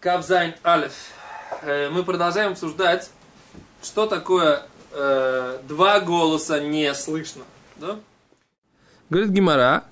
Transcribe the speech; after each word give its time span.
Кавзайн 0.00 0.54
Алиф. 0.64 0.92
Э, 1.62 1.88
Мы 1.90 2.04
продолжаем 2.04 2.52
обсуждать, 2.52 3.10
что 3.82 4.06
такое 4.06 4.62
э, 4.92 5.58
два 5.68 5.98
голоса 6.00 6.60
не 6.60 6.94
слышно. 6.94 7.42
Да? 7.76 7.96
Говорит 9.10 9.30
Гемара. 9.30 9.82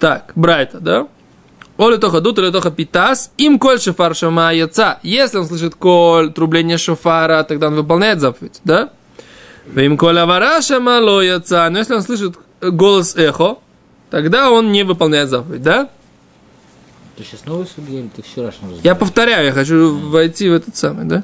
Так, 0.00 0.32
Брайта, 0.34 0.80
да? 0.80 1.06
או 1.76 1.98
לתוך 1.98 2.20
הדות, 2.20 2.38
או 2.38 2.50
לתוך 2.50 2.70
הפיטס, 2.70 3.32
אם 3.36 3.58
קול 3.58 3.80
שופר 3.80 4.14
שמע 4.16 4.52
יצא. 4.52 4.98
Если 5.02 5.38
он 5.38 5.46
слышит 5.46 5.74
קול, 5.76 6.32
трубление 6.32 6.78
шофара, 6.78 7.42
тогда 7.44 7.68
он 7.68 7.74
выполняет 7.76 8.20
заповедь, 8.20 8.60
да? 8.64 8.90
אם 9.76 9.96
קול 9.96 10.18
הברה 10.18 10.60
שמע 10.60 10.98
יצא. 11.22 11.68
Но 11.70 11.78
если 11.78 11.94
он 11.94 12.02
слышит 12.02 12.36
голос 12.60 13.14
эхо, 13.16 13.58
тогда 14.10 14.50
он 14.50 14.72
не 14.72 14.82
выполняет 14.82 15.28
заповедь, 15.28 15.62
да? 15.62 15.88
Ты 17.16 17.22
сейчас 17.22 17.44
новый 17.44 17.66
судья 17.66 18.00
или 18.00 18.08
ты 18.08 18.22
вчерашний 18.22 18.62
разговор? 18.62 18.80
Я 18.82 18.94
повторяю, 18.94 19.46
я 19.46 19.52
хочу 19.52 19.96
войти 20.08 20.48
в 20.48 20.54
этот 20.54 20.76
самый, 20.76 21.04
да? 21.04 21.22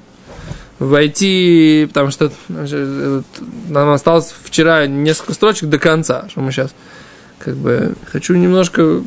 Войти, 0.79 1.87
потому 1.89 2.11
что 2.11 2.33
нам 2.49 3.91
осталось 3.91 4.33
вчера 4.45 4.87
несколько 4.87 5.35
строчек 5.35 5.69
до 5.69 5.79
конца, 5.79 6.27
что 6.31 6.41
мы 6.41 6.53
сейчас 6.53 6.73
как 7.39 7.57
бы 7.57 7.95
хочу 8.07 8.35
немножко 8.35 9.03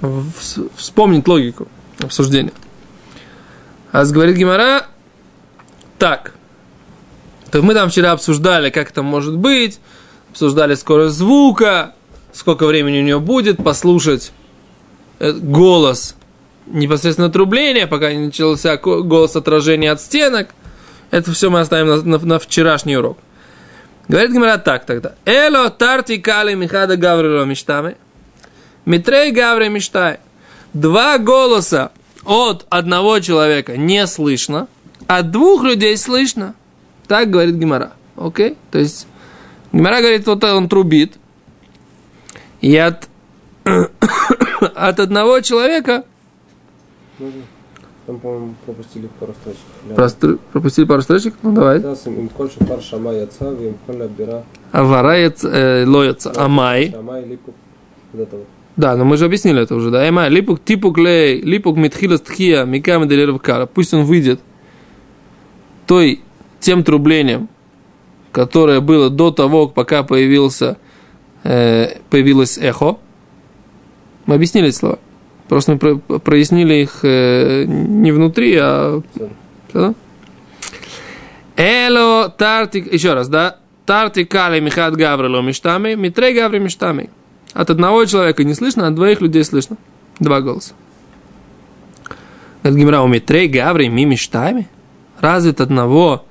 вс- 0.00 0.70
вспомнить 0.76 1.28
логику 1.28 1.68
обсуждения. 2.00 2.52
А 3.92 4.04
говорит 4.04 4.36
Гимара, 4.36 4.86
так, 5.98 6.32
то 7.50 7.62
мы 7.62 7.74
там 7.74 7.90
вчера 7.90 8.12
обсуждали, 8.12 8.70
как 8.70 8.90
это 8.90 9.02
может 9.02 9.36
быть, 9.36 9.78
обсуждали 10.30 10.74
скорость 10.74 11.16
звука, 11.16 11.94
сколько 12.32 12.66
времени 12.66 13.00
у 13.00 13.04
него 13.04 13.20
будет 13.20 13.62
послушать 13.62 14.32
голос 15.20 16.16
непосредственно 16.66 17.30
трубления, 17.30 17.86
пока 17.86 18.12
не 18.12 18.26
начался 18.26 18.76
голос 18.76 19.36
отражения 19.36 19.90
от 19.92 20.00
стенок. 20.00 20.54
Это 21.10 21.32
все 21.32 21.50
мы 21.50 21.60
оставим 21.60 21.88
на, 21.88 22.02
на- 22.02 22.18
на 22.24 22.38
вчерашний 22.38 22.96
урок. 22.96 23.18
Говорит 24.08 24.32
Гимара 24.32 24.58
так 24.58 24.86
тогда. 24.86 25.14
Эло 25.24 25.70
тарти 25.70 26.18
кали 26.18 26.54
михада 26.54 26.96
гаврило 26.96 27.44
мечтами. 27.44 27.96
Митрей 28.84 29.30
гаври 29.30 29.68
мечтай. 29.68 30.18
Два 30.72 31.18
голоса 31.18 31.90
от 32.24 32.66
одного 32.70 33.18
человека 33.20 33.76
не 33.76 34.06
слышно, 34.06 34.68
от 35.06 35.30
двух 35.30 35.64
людей 35.64 35.96
слышно. 35.96 36.54
Так 37.08 37.30
говорит 37.30 37.56
Гимара. 37.56 37.92
Окей? 38.16 38.56
То 38.70 38.78
есть 38.78 39.06
Гимара 39.72 40.00
говорит, 40.00 40.26
вот 40.26 40.42
он 40.44 40.68
трубит. 40.68 41.14
И 42.60 42.76
от, 42.76 43.08
от 44.60 45.00
одного 45.00 45.40
человека? 45.40 46.04
Там, 48.06 48.18
по-моему, 48.18 48.54
пропустили 48.64 49.08
пару 49.20 49.34
строчек. 49.34 49.60
Простр- 49.96 50.38
пропустили 50.52 50.84
пару 50.84 51.02
строчек? 51.02 51.34
Ну 51.42 51.52
давай. 51.52 51.80
Аварает 54.72 55.44
э, 55.44 55.84
лоется. 55.86 56.32
Амай. 56.36 56.88
Да, 58.76 58.96
но 58.96 59.04
мы 59.04 59.16
же 59.16 59.26
объяснили 59.26 59.62
это 59.62 59.74
уже, 59.74 59.90
да. 59.90 60.08
Амай. 60.08 60.30
Липук 60.30 60.64
типук 60.64 60.98
лей, 60.98 61.40
липук 61.42 61.76
митхилас 61.76 62.20
тхия, 62.22 62.64
микам 62.64 63.08
кара. 63.38 63.66
Пусть 63.66 63.92
он 63.94 64.04
выйдет 64.04 64.40
той, 65.86 66.22
тем 66.60 66.82
трублением, 66.84 67.48
которое 68.32 68.80
было 68.80 69.10
до 69.10 69.30
того, 69.30 69.68
пока 69.68 70.02
появился, 70.02 70.78
э, 71.44 71.98
появилось 72.10 72.58
эхо. 72.58 72.98
Мы 74.26 74.34
объяснили 74.34 74.68
эти 74.68 74.76
слова. 74.76 74.98
Просто 75.48 75.72
мы 75.72 75.78
про- 75.78 76.18
прояснили 76.18 76.74
их 76.74 77.00
э, 77.02 77.64
не 77.66 78.12
внутри, 78.12 78.56
а? 78.60 79.02
Эло 81.56 82.28
тартик, 82.28 82.92
еще 82.92 83.14
раз, 83.14 83.28
да? 83.28 83.58
Тарти 83.84 84.24
кали 84.24 84.60
михат 84.60 84.94
гаврило 84.96 85.42
миштами, 85.42 85.94
митрей 85.94 86.34
гаври 86.34 86.58
миштами. 86.58 87.10
От 87.52 87.70
одного 87.70 88.04
человека 88.04 88.44
не 88.44 88.54
слышно, 88.54 88.86
от 88.86 88.94
двоих 88.94 89.20
людей 89.20 89.44
слышно. 89.44 89.76
Два 90.20 90.40
голоса. 90.40 90.74
Говорит 92.62 92.80
Гимра, 92.80 93.00
у 93.00 93.08
митрей 93.08 93.48
гаври 93.48 93.88
ми 93.88 94.04
миштами? 94.06 94.68
Разве 95.20 95.50
от 95.50 95.60
одного, 95.60 96.24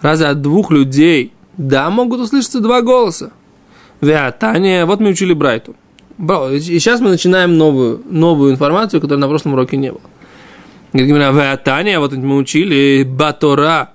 разве 0.00 0.26
от 0.28 0.40
двух 0.40 0.70
людей, 0.70 1.32
да, 1.56 1.90
могут 1.90 2.20
услышаться 2.20 2.60
два 2.60 2.80
голоса? 2.80 3.32
Веатания, 4.00 4.86
вот 4.86 5.00
мы 5.00 5.10
учили 5.10 5.34
Брайту. 5.34 5.74
И 6.20 6.60
сейчас 6.60 7.00
мы 7.00 7.10
начинаем 7.10 7.56
новую, 7.56 8.02
новую 8.08 8.52
информацию, 8.52 9.00
которой 9.00 9.18
на 9.18 9.28
прошлом 9.28 9.54
уроке 9.54 9.76
не 9.76 9.90
было. 9.90 10.02
Говорит 10.92 11.08
Гимара, 11.08 11.32
Веатания, 11.32 11.98
вот 11.98 12.12
мы 12.12 12.36
учили 12.36 13.04
Батора. 13.04 13.92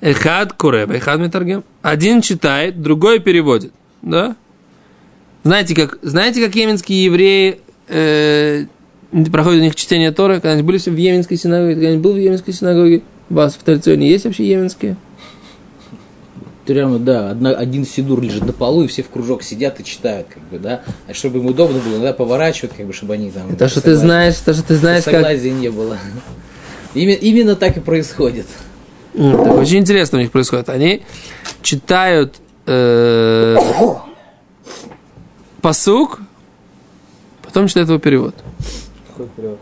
Эхад 0.00 0.54
Куреба, 0.54 0.94
Эхад 0.94 1.20
Метаргем. 1.20 1.64
Один 1.80 2.22
читает, 2.22 2.82
другой 2.82 3.20
переводит. 3.20 3.72
Да? 4.00 4.36
Знаете, 5.44 5.74
как, 5.74 5.98
знаете, 6.02 6.44
как 6.44 6.54
йеменские 6.56 7.04
евреи 7.04 7.60
э, 7.88 8.64
проходят 9.30 9.60
у 9.60 9.64
них 9.64 9.76
чтение 9.76 10.10
Торы? 10.10 10.34
Когда-нибудь 10.34 10.66
были 10.66 10.78
в 10.78 10.98
йеменской 10.98 11.36
синагоге? 11.36 11.74
Когда-нибудь 11.74 12.02
был 12.02 12.12
в 12.14 12.18
йеменской 12.18 12.52
синагоге? 12.52 13.02
У 13.30 13.34
вас 13.34 13.54
в 13.54 13.62
традиционе 13.62 14.08
есть 14.08 14.24
вообще 14.24 14.44
йеменские? 14.44 14.96
Прямо, 16.66 16.98
да, 17.00 17.30
одна, 17.30 17.50
один 17.50 17.84
сидур 17.84 18.20
лежит 18.20 18.46
на 18.46 18.52
полу, 18.52 18.84
и 18.84 18.86
все 18.86 19.02
в 19.02 19.08
кружок 19.08 19.42
сидят 19.42 19.80
и 19.80 19.84
читают, 19.84 20.28
как 20.32 20.42
бы, 20.44 20.58
да. 20.60 20.82
А 21.08 21.14
чтобы 21.14 21.40
им 21.40 21.46
удобно 21.46 21.80
было, 21.80 21.94
иногда 21.94 22.12
поворачивают, 22.12 22.74
как 22.76 22.86
бы, 22.86 22.92
чтобы 22.92 23.14
они 23.14 23.32
там... 23.32 23.50
Это 23.50 23.68
что 23.68 23.80
ты 23.80 23.96
знаешь, 23.96 24.36
то, 24.36 24.54
что 24.54 24.62
ты 24.62 24.76
знаешь, 24.76 25.02
как... 25.04 25.14
Согласия 25.14 25.50
не 25.50 25.70
было. 25.70 25.98
Именно, 26.94 27.16
именно 27.16 27.56
так 27.56 27.76
и 27.78 27.80
происходит. 27.80 28.46
М, 29.14 29.32
так 29.44 29.56
очень 29.56 29.78
интересно 29.78 30.18
у 30.18 30.20
них 30.20 30.30
происходит. 30.30 30.68
Они 30.68 31.02
читают 31.62 32.36
э, 32.66 33.56
посук, 35.60 36.20
потом 37.42 37.66
читают 37.66 37.88
его 37.88 37.98
перевод. 37.98 38.34
Какой 39.08 39.26
перевод? 39.36 39.58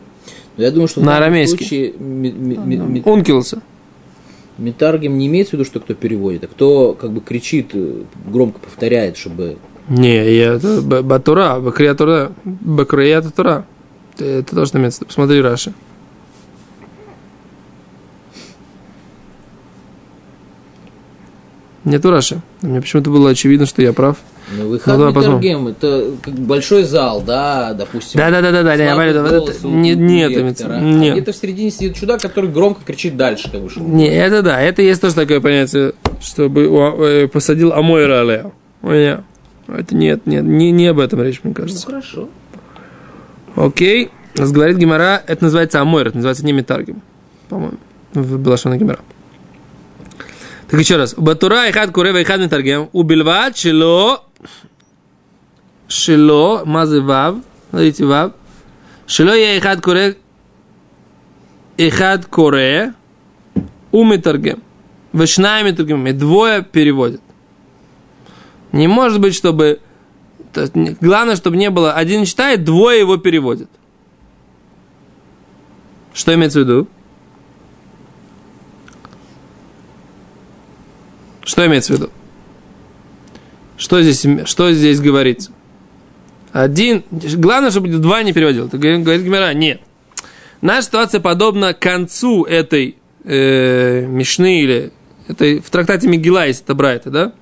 Но 0.57 0.65
я 0.65 0.71
думаю, 0.71 0.89
что 0.89 1.01
На 1.01 1.17
арамейский. 1.17 1.57
случае 1.67 3.03
Ункилса. 3.05 3.63
Митаргем 4.61 5.17
не 5.19 5.27
имеется 5.27 5.51
в 5.51 5.53
виду, 5.55 5.65
что 5.65 5.81
кто 5.81 5.95
переводит, 5.95 6.45
а 6.45 6.47
кто 6.47 6.95
как 6.95 7.11
бы 7.13 7.21
кричит, 7.21 7.71
э, 7.73 8.03
громко 8.27 8.61
повторяет, 8.61 9.17
чтобы... 9.17 9.57
Не, 9.89 10.37
я, 10.37 10.55
это 10.55 10.83
Батура, 10.83 11.59
Бакрия 11.59 11.95
Тура, 11.95 12.33
Бакрия 12.45 13.23
Тура. 13.23 13.67
Это 14.15 14.25
это 14.25 14.55
то, 14.55 14.67
что 14.67 14.79
имеется. 14.79 14.99
в 14.99 15.01
виду. 15.01 15.09
Посмотри, 15.09 15.41
Раши. 15.41 15.73
Нету 21.85 22.11
Раши. 22.11 22.43
Мне 22.61 22.81
почему-то 22.81 23.11
было 23.11 23.31
очевидно, 23.31 23.67
что 23.67 23.83
я 23.83 23.93
прав. 23.93 24.19
Ну, 24.53 24.69
выход 24.69 24.87
давай 24.99 25.13
Митаргем, 25.13 25.69
это 25.69 26.11
как 26.23 26.35
большой 26.35 26.83
зал, 26.83 27.23
да, 27.23 27.73
допустим. 27.73 28.19
Да, 28.19 28.31
да, 28.31 28.41
да, 28.41 28.51
да, 28.51 28.63
да, 28.63 28.75
я 28.75 28.95
говорю, 28.95 29.13
голос 29.23 29.59
это- 29.59 29.67
не- 29.69 29.95
нет, 29.95 30.31
директора. 30.31 30.43
имеется- 30.43 30.67
А 30.69 30.81
нет. 30.81 31.13
где-то 31.15 31.33
в 31.33 31.37
середине 31.37 31.71
сидит 31.71 31.95
чудак, 31.97 32.21
который 32.21 32.51
громко 32.51 32.81
кричит 32.85 33.17
дальше, 33.17 33.51
как 33.51 33.71
чтобы- 33.71 33.89
Не, 33.89 34.09
это 34.09 34.43
да, 34.43 34.61
это 34.61 34.83
есть 34.83 35.01
тоже 35.01 35.15
такое 35.15 35.41
понятие, 35.41 35.93
чтобы 36.21 36.63
э, 36.65 37.29
посадил 37.29 37.73
Амойра 37.73 38.23
Алео. 38.23 38.53
Ой, 38.83 39.19
Это 39.69 39.95
нет, 39.95 40.27
нет, 40.27 40.43
не, 40.43 40.73
не 40.73 40.89
об 40.89 40.99
этом 40.99 41.23
речь, 41.23 41.41
мне 41.45 41.55
Ну, 41.57 41.63
кажется. 41.63 41.87
хорошо. 41.87 42.29
Окей. 43.55 44.11
Нас 44.37 44.51
говорит 44.53 44.79
Гимара, 44.79 45.23
это 45.27 45.45
называется 45.45 45.81
Амойр, 45.81 46.09
это 46.09 46.17
называется 46.17 46.45
не 46.45 46.53
Метаргим, 46.53 47.03
по-моему, 47.49 47.77
в 48.15 48.39
Белашона 48.39 48.77
Гимара. 48.79 49.01
Так 50.69 50.79
еще 50.81 50.97
раз. 50.97 51.15
Батура 51.17 51.67
и 51.69 51.73
хад 51.73 51.91
курева 51.91 52.19
и 52.19 52.25
хад 52.25 52.41
Метаргим, 52.41 52.89
убильват 52.93 53.57
шело, 53.57 54.25
шело, 55.89 56.65
мазы 56.65 57.01
вав, 57.01 57.37
смотрите 57.71 58.05
вав, 58.05 58.33
шело 59.07 59.35
я 59.35 59.57
и 59.57 59.61
хад 59.61 59.81
куре, 59.81 60.17
и 61.77 61.91
хад 61.91 62.27
куре, 62.27 62.95
у 63.93 64.05
Метаргим. 64.05 64.63
Вешнай 65.13 65.65
Метаргим, 65.65 66.07
и 66.07 66.13
двое 66.13 66.63
переводят. 66.63 67.21
Не 68.73 68.87
может 68.87 69.21
быть, 69.21 69.35
чтобы 69.35 69.81
главное, 71.01 71.37
чтобы 71.37 71.57
не 71.57 71.71
было 71.71 71.93
один 71.93 72.25
читает, 72.25 72.65
двое 72.65 73.01
его 73.01 73.17
переводят. 73.17 73.69
Что 76.15 76.35
имеется 76.35 76.61
в 76.61 76.63
виду? 76.63 76.89
Что 81.43 81.67
имеется 81.67 81.95
в 81.95 81.97
виду? 81.97 82.11
Что 83.81 84.03
здесь, 84.03 84.27
что 84.47 84.71
здесь 84.73 85.01
говорится? 85.01 85.53
Один, 86.53 87.03
главное, 87.11 87.71
чтобы 87.71 87.89
два 87.89 88.23
не 88.23 88.35
переводил. 88.35 88.67
Это 88.67 88.77
говорит 88.77 89.23
Гимера, 89.23 89.55
нет. 89.55 89.81
Наша 90.61 90.83
ситуация 90.83 91.21
подобна 91.21 91.73
концу 91.73 92.45
этой 92.45 92.97
э, 93.25 94.05
Мишны 94.07 94.61
или 94.61 94.93
этой, 95.29 95.61
в 95.61 95.71
трактате 95.71 96.09
Мигила 96.09 96.47
есть 96.47 96.65
это 96.65 96.75
Брайта, 96.75 97.11
да? 97.11 97.33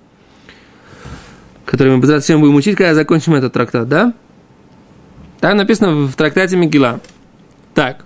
который 1.64 1.96
мы 1.96 2.06
затем 2.06 2.40
будем 2.40 2.54
учить, 2.54 2.76
когда 2.76 2.94
закончим 2.94 3.34
этот 3.34 3.52
трактат, 3.52 3.88
да? 3.88 4.14
Там 5.40 5.56
написано 5.56 6.06
в 6.06 6.14
трактате 6.14 6.56
Мигила. 6.56 7.00
Так. 7.74 8.04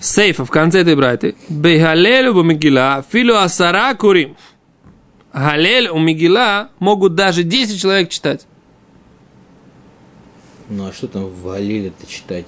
Сейфа 0.00 0.44
в 0.44 0.50
конце 0.50 0.80
этой 0.80 0.96
брайты. 0.96 1.36
Бейгалелю 1.48 2.34
у 2.34 2.42
Мигила, 2.42 3.04
филу 3.10 3.36
асара 3.36 3.94
курим. 3.94 4.36
Галель 5.32 5.88
у 5.88 5.98
Мигила 5.98 6.68
могут 6.78 7.14
даже 7.14 7.42
10 7.42 7.80
человек 7.80 8.10
читать. 8.10 8.46
Ну 10.68 10.86
а 10.86 10.92
что 10.92 11.08
там 11.08 11.26
в 11.26 11.44
Галиле-то 11.44 12.06
читать? 12.06 12.46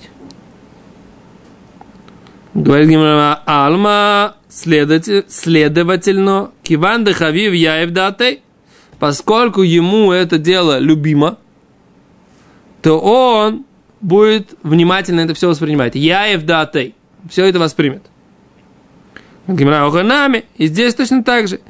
Говорит 2.54 2.88
Гимара, 2.88 3.42
Алма, 3.46 4.36
следователь, 4.48 5.24
следовательно, 5.28 6.52
Киван 6.62 7.04
Дехавив 7.04 7.52
Яев 7.52 7.90
Датей, 7.90 8.42
поскольку 9.00 9.62
ему 9.62 10.12
это 10.12 10.38
дело 10.38 10.78
любимо, 10.78 11.38
то 12.80 13.00
он 13.00 13.64
будет 14.00 14.54
внимательно 14.62 15.20
это 15.20 15.34
все 15.34 15.48
воспринимать. 15.48 15.94
Яев 15.96 16.44
Датей. 16.44 16.94
Все 17.28 17.46
это 17.46 17.58
воспримет. 17.58 18.02
Гимара 19.48 19.86
Оханами. 19.86 20.44
И 20.56 20.66
здесь 20.66 20.94
точно 20.94 21.24
так 21.24 21.48
же. 21.48 21.60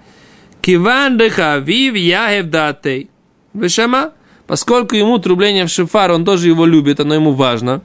Киван 0.64 1.18
Дехавив 1.18 1.94
Яев 1.94 2.46
Датей. 2.46 3.10
Вешама, 3.52 4.12
поскольку 4.46 4.96
ему 4.96 5.18
трубление 5.18 5.66
в 5.66 5.68
шифар, 5.68 6.10
он 6.10 6.24
тоже 6.24 6.48
его 6.48 6.64
любит, 6.64 7.00
оно 7.00 7.14
ему 7.14 7.32
важно, 7.32 7.82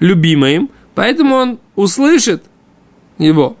любимо 0.00 0.50
им, 0.50 0.70
поэтому 0.94 1.34
он 1.34 1.58
услышит 1.76 2.44
его. 3.16 3.56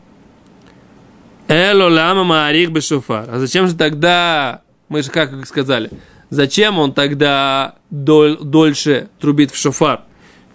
Эло 1.48 1.88
лама 1.88 2.24
маарих 2.24 2.70
бешофар. 2.70 3.30
А 3.32 3.38
зачем 3.38 3.66
же 3.66 3.76
тогда, 3.76 4.60
мы 4.90 5.02
же 5.02 5.10
как 5.10 5.46
сказали, 5.46 5.88
зачем 6.28 6.78
он 6.78 6.92
тогда 6.92 7.76
дол, 7.88 8.36
дольше 8.36 9.08
трубит 9.20 9.52
в 9.52 9.56
шофар, 9.56 10.02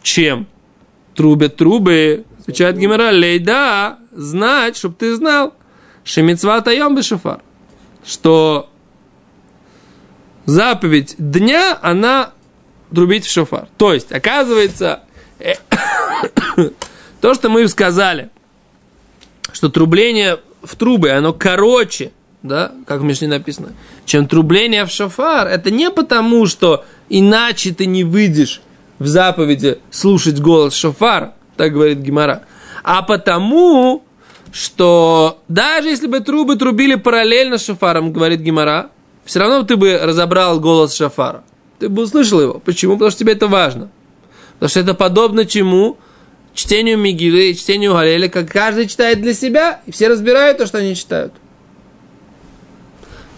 чем 0.04 0.46
трубят 1.16 1.56
трубы? 1.56 2.24
Отвечает 2.42 2.78
Гимера, 2.78 3.10
лейда, 3.10 3.98
знать, 4.12 4.78
чтобы 4.78 4.94
ты 4.94 5.16
знал, 5.16 5.56
шемицва 6.04 6.62
таем 6.62 6.96
бешофар, 6.96 7.42
что 8.06 8.70
заповедь 10.46 11.16
дня, 11.18 11.78
она 11.82 12.32
трубить 12.94 13.26
в 13.26 13.32
шофар. 13.32 13.68
То 13.78 13.94
есть, 13.94 14.12
оказывается, 14.12 15.02
э, 15.40 15.54
то, 17.22 17.34
что 17.34 17.50
мы 17.50 17.68
сказали, 17.68 18.30
что 19.52 19.70
трубление 19.70 20.40
в 20.64 20.76
трубы, 20.76 21.12
оно 21.12 21.34
короче, 21.34 22.12
да, 22.42 22.72
как 22.86 23.02
в 23.02 23.04
Мишне 23.04 23.28
написано, 23.28 23.74
чем 24.06 24.28
трубление 24.28 24.86
в 24.86 24.92
шофар, 24.92 25.48
это 25.48 25.72
не 25.72 25.90
потому, 25.92 26.46
что 26.46 26.86
иначе 27.10 27.74
ты 27.74 27.86
не 27.86 28.04
выйдешь 28.04 28.62
в 28.98 29.08
заповеди 29.08 29.80
слушать 29.92 30.40
голос 30.40 30.74
шофара, 30.74 31.34
так 31.58 31.74
говорит 31.74 32.00
Гимара, 32.00 32.44
а 32.84 33.02
потому, 33.02 34.04
что 34.52 35.42
даже 35.48 35.90
если 35.90 36.08
бы 36.08 36.20
трубы 36.22 36.56
трубили 36.56 36.96
параллельно 36.96 37.58
с 37.58 37.66
шофаром, 37.66 38.12
говорит 38.14 38.42
Гимара, 38.42 38.90
все 39.26 39.40
равно 39.40 39.64
ты 39.64 39.76
бы 39.76 39.98
разобрал 40.02 40.60
голос 40.60 40.96
шофара. 40.96 41.44
Ты 41.80 41.90
бы 41.90 42.04
услышал 42.04 42.42
его. 42.42 42.54
Почему? 42.60 42.94
Потому 42.94 43.12
что 43.12 43.20
тебе 43.20 43.34
это 43.34 43.48
важно. 43.48 43.90
Потому 44.54 44.70
что 44.70 44.80
это 44.80 44.94
подобно 44.94 45.46
чему? 45.46 45.98
Чтению 46.54 46.98
Мигилы, 46.98 47.54
чтению 47.54 47.94
Галеля, 47.94 48.28
как 48.28 48.52
каждый 48.52 48.88
читает 48.88 49.22
для 49.22 49.34
себя, 49.34 49.82
и 49.86 49.92
все 49.92 50.10
разбирают 50.10 50.58
то, 50.58 50.66
что 50.66 50.80
они 50.80 50.96
читают. 50.96 51.34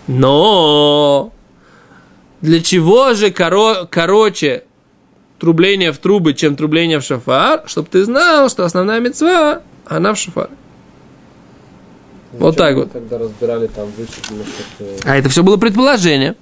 Но 0.07 1.31
для 2.41 2.61
чего 2.61 3.13
же 3.13 3.29
коро, 3.29 3.85
короче 3.85 4.63
трубление 5.39 5.91
в 5.91 5.99
трубы, 5.99 6.33
чем 6.33 6.55
трубление 6.55 6.99
в 6.99 7.03
шафар? 7.03 7.63
Чтобы 7.67 7.89
ты 7.89 8.03
знал, 8.03 8.49
что 8.49 8.65
основная 8.65 8.99
мецва, 8.99 9.61
она 9.85 10.13
в 10.13 10.17
шафаре. 10.17 10.51
Вот 12.33 12.57
так 12.57 12.75
вот. 12.75 12.91
Когда 12.91 13.17
разбирали 13.17 13.67
там 13.67 13.89
выше. 13.97 14.97
А 15.03 15.17
это 15.17 15.29
все 15.29 15.43
было 15.43 15.57
предположение. 15.57 16.35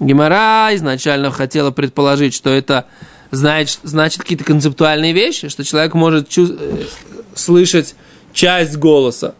Гемора 0.00 0.74
изначально 0.74 1.30
хотела 1.30 1.70
предположить, 1.70 2.34
что 2.34 2.50
это 2.50 2.86
значит, 3.30 3.80
значит 3.82 4.22
какие-то 4.22 4.44
концептуальные 4.44 5.12
вещи, 5.12 5.48
что 5.48 5.64
человек 5.64 5.94
может 5.94 6.28
чу- 6.28 6.56
э, 6.58 6.84
слышать 7.34 7.94
часть 8.32 8.76
голоса 8.76 9.34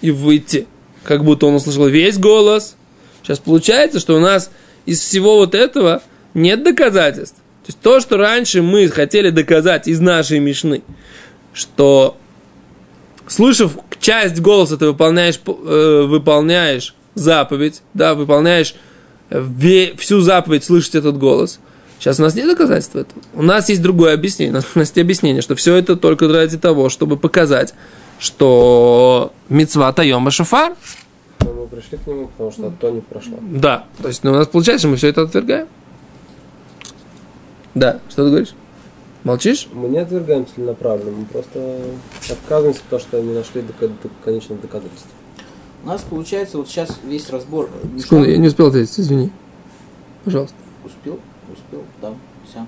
и 0.00 0.10
выйти, 0.10 0.66
как 1.04 1.24
будто 1.24 1.46
он 1.46 1.54
услышал 1.54 1.86
весь 1.86 2.18
голос. 2.18 2.76
Сейчас 3.22 3.38
получается, 3.38 4.00
что 4.00 4.16
у 4.16 4.20
нас 4.20 4.50
из 4.86 5.00
всего 5.00 5.36
вот 5.36 5.54
этого 5.54 6.02
нет 6.32 6.62
доказательств. 6.62 7.36
То 7.36 7.70
есть 7.70 7.80
то, 7.80 8.00
что 8.00 8.16
раньше 8.16 8.62
мы 8.62 8.88
хотели 8.88 9.30
доказать 9.30 9.88
из 9.88 10.00
нашей 10.00 10.38
мишны, 10.38 10.82
что 11.52 12.16
слышав 13.26 13.72
часть 14.00 14.40
голоса, 14.40 14.76
ты 14.76 14.86
выполняешь, 14.86 15.40
э, 15.46 16.04
выполняешь 16.06 16.94
заповедь, 17.14 17.82
да, 17.94 18.14
выполняешь 18.14 18.74
ве- 19.30 19.96
всю 19.96 20.20
заповедь 20.20 20.64
слышать 20.64 20.94
этот 20.94 21.18
голос. 21.18 21.60
Сейчас 21.98 22.20
у 22.20 22.22
нас 22.22 22.34
нет 22.34 22.46
доказательств 22.46 22.94
этого. 22.94 23.22
У 23.34 23.42
нас 23.42 23.68
есть 23.68 23.82
другое 23.82 24.14
объяснение. 24.14 24.52
У 24.52 24.56
нас 24.56 24.66
есть 24.76 24.98
объяснение, 24.98 25.42
что 25.42 25.54
все 25.54 25.74
это 25.76 25.96
только 25.96 26.28
ради 26.28 26.58
того, 26.58 26.88
чтобы 26.90 27.16
показать, 27.16 27.74
что 28.18 29.32
мецва 29.48 29.92
таема 29.92 30.30
шафар. 30.30 30.74
Но 31.40 31.52
мы 31.52 31.66
пришли 31.66 31.96
к 31.96 32.06
нему, 32.06 32.28
потому 32.28 32.52
что 32.52 32.70
то 32.70 32.90
не 32.90 33.00
прошло. 33.00 33.38
Да. 33.40 33.86
То 34.02 34.08
есть 34.08 34.24
ну, 34.24 34.32
у 34.32 34.34
нас 34.34 34.46
получается, 34.46 34.88
мы 34.88 34.96
все 34.96 35.08
это 35.08 35.22
отвергаем. 35.22 35.68
Да. 37.74 38.00
Что 38.10 38.24
ты 38.24 38.30
говоришь? 38.30 38.54
Молчишь? 39.26 39.66
Мы 39.72 39.88
не 39.88 39.98
отвергаем 39.98 40.46
целенаправленно, 40.46 41.10
мы 41.10 41.24
просто 41.24 41.80
отказываемся, 42.30 42.80
потому 42.84 43.00
что 43.00 43.20
не 43.20 43.34
нашли 43.34 43.64
конечных 44.24 44.60
доказательств. 44.60 45.08
У 45.82 45.88
нас 45.88 46.02
получается 46.02 46.58
вот 46.58 46.68
сейчас 46.68 47.00
весь 47.04 47.28
разбор... 47.30 47.68
Мишна- 47.82 47.98
Секунду, 47.98 48.30
я 48.30 48.36
не 48.36 48.46
успел 48.46 48.68
ответить, 48.68 49.00
извини. 49.00 49.32
Пожалуйста. 50.24 50.54
Успел, 50.84 51.18
успел, 51.52 51.82
да, 52.00 52.12
все. 52.48 52.66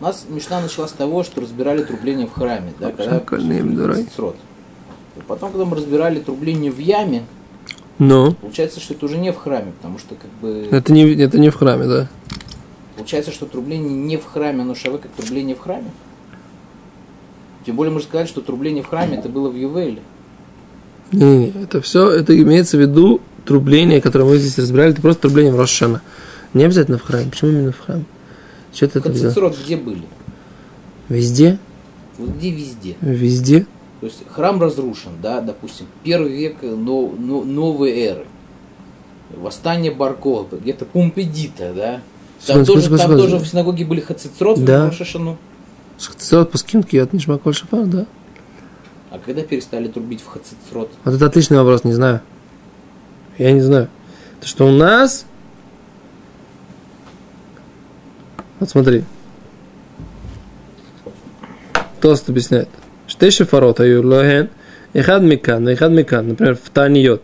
У 0.00 0.02
нас 0.04 0.26
Мишна 0.28 0.60
начала 0.60 0.88
с 0.88 0.92
того, 0.92 1.22
что 1.22 1.40
разбирали 1.40 1.84
трубление 1.84 2.26
в 2.26 2.32
храме, 2.32 2.72
да, 2.80 2.90
когда 2.90 3.20
срод. 4.16 4.34
И 5.16 5.20
потом, 5.28 5.52
когда 5.52 5.64
мы 5.64 5.76
разбирали 5.76 6.18
трубление 6.18 6.72
в 6.72 6.78
яме, 6.78 7.22
Но. 8.00 8.32
получается, 8.32 8.80
что 8.80 8.94
это 8.94 9.06
уже 9.06 9.16
не 9.16 9.30
в 9.30 9.36
храме, 9.36 9.70
потому 9.80 10.00
что 10.00 10.16
как 10.16 10.30
бы 10.42 10.66
Это 10.72 10.92
не, 10.92 11.08
это 11.22 11.38
не 11.38 11.50
в 11.50 11.54
храме, 11.54 11.86
да. 11.86 12.08
Получается, 12.96 13.32
что 13.32 13.46
трубление 13.46 13.92
не 13.92 14.16
в 14.16 14.24
храме, 14.24 14.62
оно 14.62 14.74
шаве 14.74 14.98
как 14.98 15.10
трубление 15.12 15.54
в 15.56 15.60
храме. 15.60 15.90
Тем 17.66 17.76
более 17.76 17.92
мы 17.92 18.00
же 18.00 18.06
сказали, 18.06 18.26
что 18.26 18.40
трубление 18.40 18.82
в 18.82 18.88
храме 18.88 19.16
это 19.18 19.28
было 19.28 19.48
в 19.48 19.56
Ювеле. 19.56 20.02
Не, 21.12 21.38
не, 21.38 21.62
это 21.62 21.80
все, 21.80 22.10
это 22.10 22.38
имеется 22.40 22.76
в 22.76 22.80
виду 22.80 23.20
трубление, 23.44 24.00
которое 24.00 24.24
мы 24.24 24.36
здесь 24.38 24.58
разбирали, 24.58 24.92
это 24.92 25.00
просто 25.02 25.22
трубление 25.22 25.52
в 25.52 25.58
Рошана. 25.58 26.02
Не 26.52 26.64
обязательно 26.64 26.98
в 26.98 27.02
храме. 27.02 27.30
Почему 27.30 27.50
именно 27.50 27.72
в 27.72 27.78
храме? 27.80 28.04
Что 28.72 28.88
ты 28.88 28.98
это? 28.98 29.08
Хацицерот 29.10 29.56
где 29.64 29.76
были? 29.76 30.02
Везде? 31.08 31.58
Вот 32.18 32.30
где 32.30 32.50
везде. 32.50 32.96
Везде? 33.00 33.66
То 34.00 34.06
есть 34.06 34.22
храм 34.28 34.60
разрушен, 34.60 35.12
да, 35.22 35.40
допустим, 35.40 35.86
первый 36.02 36.32
век 36.36 36.56
но- 36.62 37.12
но- 37.18 37.44
новой 37.44 37.92
эры. 37.98 38.26
Восстание 39.30 39.90
Баркова, 39.90 40.46
где-то 40.52 40.84
Пумпедита, 40.84 41.72
да. 41.74 42.00
Там, 42.46 42.64
тоже, 42.64 42.88
там 42.96 43.16
тоже 43.16 43.38
в 43.38 43.46
синагоге 43.46 43.84
были 43.84 44.00
хацицрот 44.00 44.62
Да. 44.64 44.86
в 44.86 44.88
Рошашану. 44.90 45.38
Шахтицерот 45.98 46.50
пускинки 46.50 46.96
от 46.96 47.12
Нишмаколь 47.12 47.54
Шафар, 47.54 47.86
да. 47.86 48.06
А 49.10 49.18
когда 49.18 49.42
перестали 49.42 49.88
трубить 49.88 50.20
в 50.20 50.26
хацицрот? 50.26 50.90
Вот 51.04 51.14
это 51.14 51.26
отличный 51.26 51.58
вопрос, 51.58 51.84
не 51.84 51.92
знаю. 51.92 52.20
Я 53.38 53.52
не 53.52 53.60
знаю. 53.60 53.88
То, 54.40 54.48
что 54.48 54.66
у 54.66 54.72
нас... 54.72 55.24
Вот 58.60 58.70
смотри. 58.70 59.04
Тост 62.00 62.28
объясняет. 62.28 62.68
Штей 63.06 63.30
шафарот 63.30 63.80
аю 63.80 64.06
логен, 64.06 64.50
ихад 64.92 65.22
микан, 65.22 65.72
ихад 65.72 65.92
микан. 65.92 66.28
Например, 66.28 66.56
в 66.56 66.70
Таниот. 66.70 67.22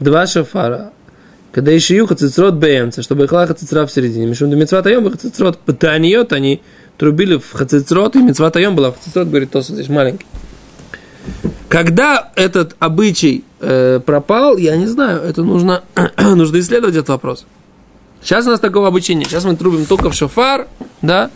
Два 0.00 0.26
шафара. 0.26 0.92
Когда 1.56 1.70
еще 1.70 1.96
ю 1.96 2.06
хацицрот 2.06 2.56
бэмца, 2.56 3.00
чтобы 3.00 3.24
их 3.24 3.30
хацицра 3.30 3.86
в 3.86 3.90
середине. 3.90 4.26
Мишум 4.26 4.50
до 4.50 4.56
митцва 4.56 4.82
таем 4.82 5.10
хацицрот. 5.10 5.56
По 5.56 5.72
Таниот 5.72 6.34
они 6.34 6.60
трубили 6.98 7.38
в 7.38 7.50
хацицрот, 7.50 8.14
и 8.14 8.18
митцва 8.18 8.50
таем 8.50 8.76
была 8.76 8.90
в 8.92 8.98
хацицрот, 8.98 9.28
говорит 9.28 9.52
Тост 9.52 9.70
здесь 9.70 9.88
маленький. 9.88 10.26
Когда 11.70 12.30
этот 12.36 12.76
обычай 12.78 13.42
э, 13.60 14.00
пропал, 14.04 14.58
я 14.58 14.76
не 14.76 14.84
знаю, 14.84 15.22
это 15.22 15.42
нужно, 15.44 15.82
нужно 16.18 16.60
исследовать 16.60 16.94
этот 16.94 17.08
вопрос. 17.08 17.46
Сейчас 18.20 18.46
у 18.46 18.50
нас 18.50 18.60
такого 18.60 18.94
нет. 18.94 19.26
Сейчас 19.26 19.46
мы 19.46 19.56
трубим 19.56 19.86
только 19.86 20.10
в 20.10 20.14
шофар, 20.14 20.68
да, 21.00 21.30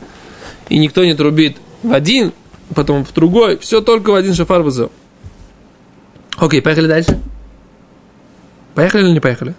и 0.68 0.78
никто 0.78 1.02
не 1.02 1.14
трубит 1.14 1.56
в 1.82 1.94
один, 1.94 2.34
потом 2.74 3.06
в 3.06 3.14
другой. 3.14 3.56
Все 3.56 3.80
только 3.80 4.10
в 4.10 4.14
один 4.16 4.34
шофар 4.34 4.60
вызов. 4.60 4.92
Окей, 6.36 6.60
поехали 6.60 6.88
дальше. 6.88 7.18
Поехали 8.74 9.04
или 9.04 9.12
не 9.12 9.20
поехали? 9.20 9.54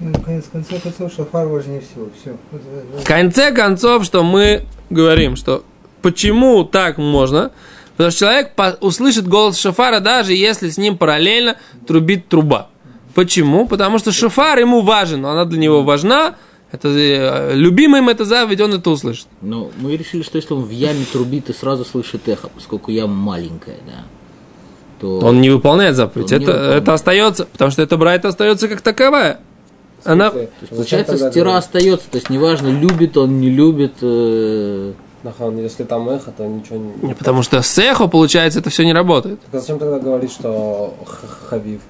Ну, 0.00 0.12
конце 0.52 0.78
концов, 0.80 1.12
шафар 1.12 1.46
важнее 1.46 1.80
всего. 1.80 2.08
Все. 2.20 2.36
В 3.00 3.04
конце 3.04 3.52
концов, 3.52 4.04
что 4.04 4.24
мы 4.24 4.64
говорим, 4.90 5.36
что 5.36 5.64
почему 6.02 6.64
так 6.64 6.98
можно? 6.98 7.52
Потому 7.96 8.10
что 8.10 8.20
человек 8.20 8.52
услышит 8.80 9.28
голос 9.28 9.58
шофара, 9.58 10.00
даже 10.00 10.32
если 10.32 10.70
с 10.70 10.78
ним 10.78 10.96
параллельно 10.98 11.56
трубит 11.86 12.28
труба. 12.28 12.68
Почему? 13.14 13.68
Потому 13.68 13.98
что 13.98 14.10
шофар 14.10 14.58
ему 14.58 14.80
важен, 14.80 15.24
она 15.24 15.44
для 15.44 15.58
него 15.58 15.82
важна, 15.82 16.36
это 16.72 16.88
э, 16.88 17.54
любимый 17.54 18.00
им 18.00 18.08
это 18.08 18.24
заповедь, 18.24 18.60
он 18.60 18.72
это 18.72 18.90
услышит. 18.90 19.26
Но 19.42 19.70
мы 19.78 19.94
решили, 19.96 20.22
что 20.22 20.36
если 20.36 20.54
он 20.54 20.62
в 20.62 20.70
яме 20.70 21.04
трубит 21.12 21.50
и 21.50 21.52
сразу 21.52 21.84
слышит 21.84 22.26
эхо, 22.28 22.48
поскольку 22.48 22.90
яма 22.90 23.14
маленькая, 23.14 23.76
да, 23.86 24.04
то... 24.98 25.18
Он 25.18 25.42
не 25.42 25.50
выполняет 25.50 25.94
заповедь. 25.94 26.32
Это, 26.32 26.46
выполняет. 26.46 26.82
это 26.82 26.94
остается, 26.94 27.44
потому 27.44 27.70
что 27.70 27.82
эта 27.82 27.96
брайта 27.98 28.28
остается 28.28 28.68
как 28.68 28.80
таковая. 28.80 29.40
Она, 30.04 30.30
То 30.30 30.38
есть, 30.40 30.52
получается, 30.70 31.30
стира 31.30 31.56
остается, 31.56 32.08
то 32.10 32.16
есть 32.16 32.30
неважно, 32.30 32.68
любит 32.68 33.16
он, 33.16 33.40
не 33.40 33.50
любит. 33.50 33.94
э, 34.00 34.92
Нахан, 35.22 35.56
если 35.58 35.84
там 35.84 36.08
эхо, 36.08 36.32
то 36.36 36.44
ничего 36.44 36.78
не... 36.78 37.08
не 37.08 37.14
потому 37.14 37.42
что 37.44 37.62
с 37.62 37.78
эхо, 37.78 38.08
получается, 38.08 38.58
это 38.58 38.70
все 38.70 38.84
не 38.84 38.92
работает. 38.92 39.40
Так 39.42 39.54
а 39.54 39.60
зачем 39.60 39.78
тогда 39.78 40.00
говорить, 40.00 40.32
что 40.32 40.94
хавив? 41.48 41.80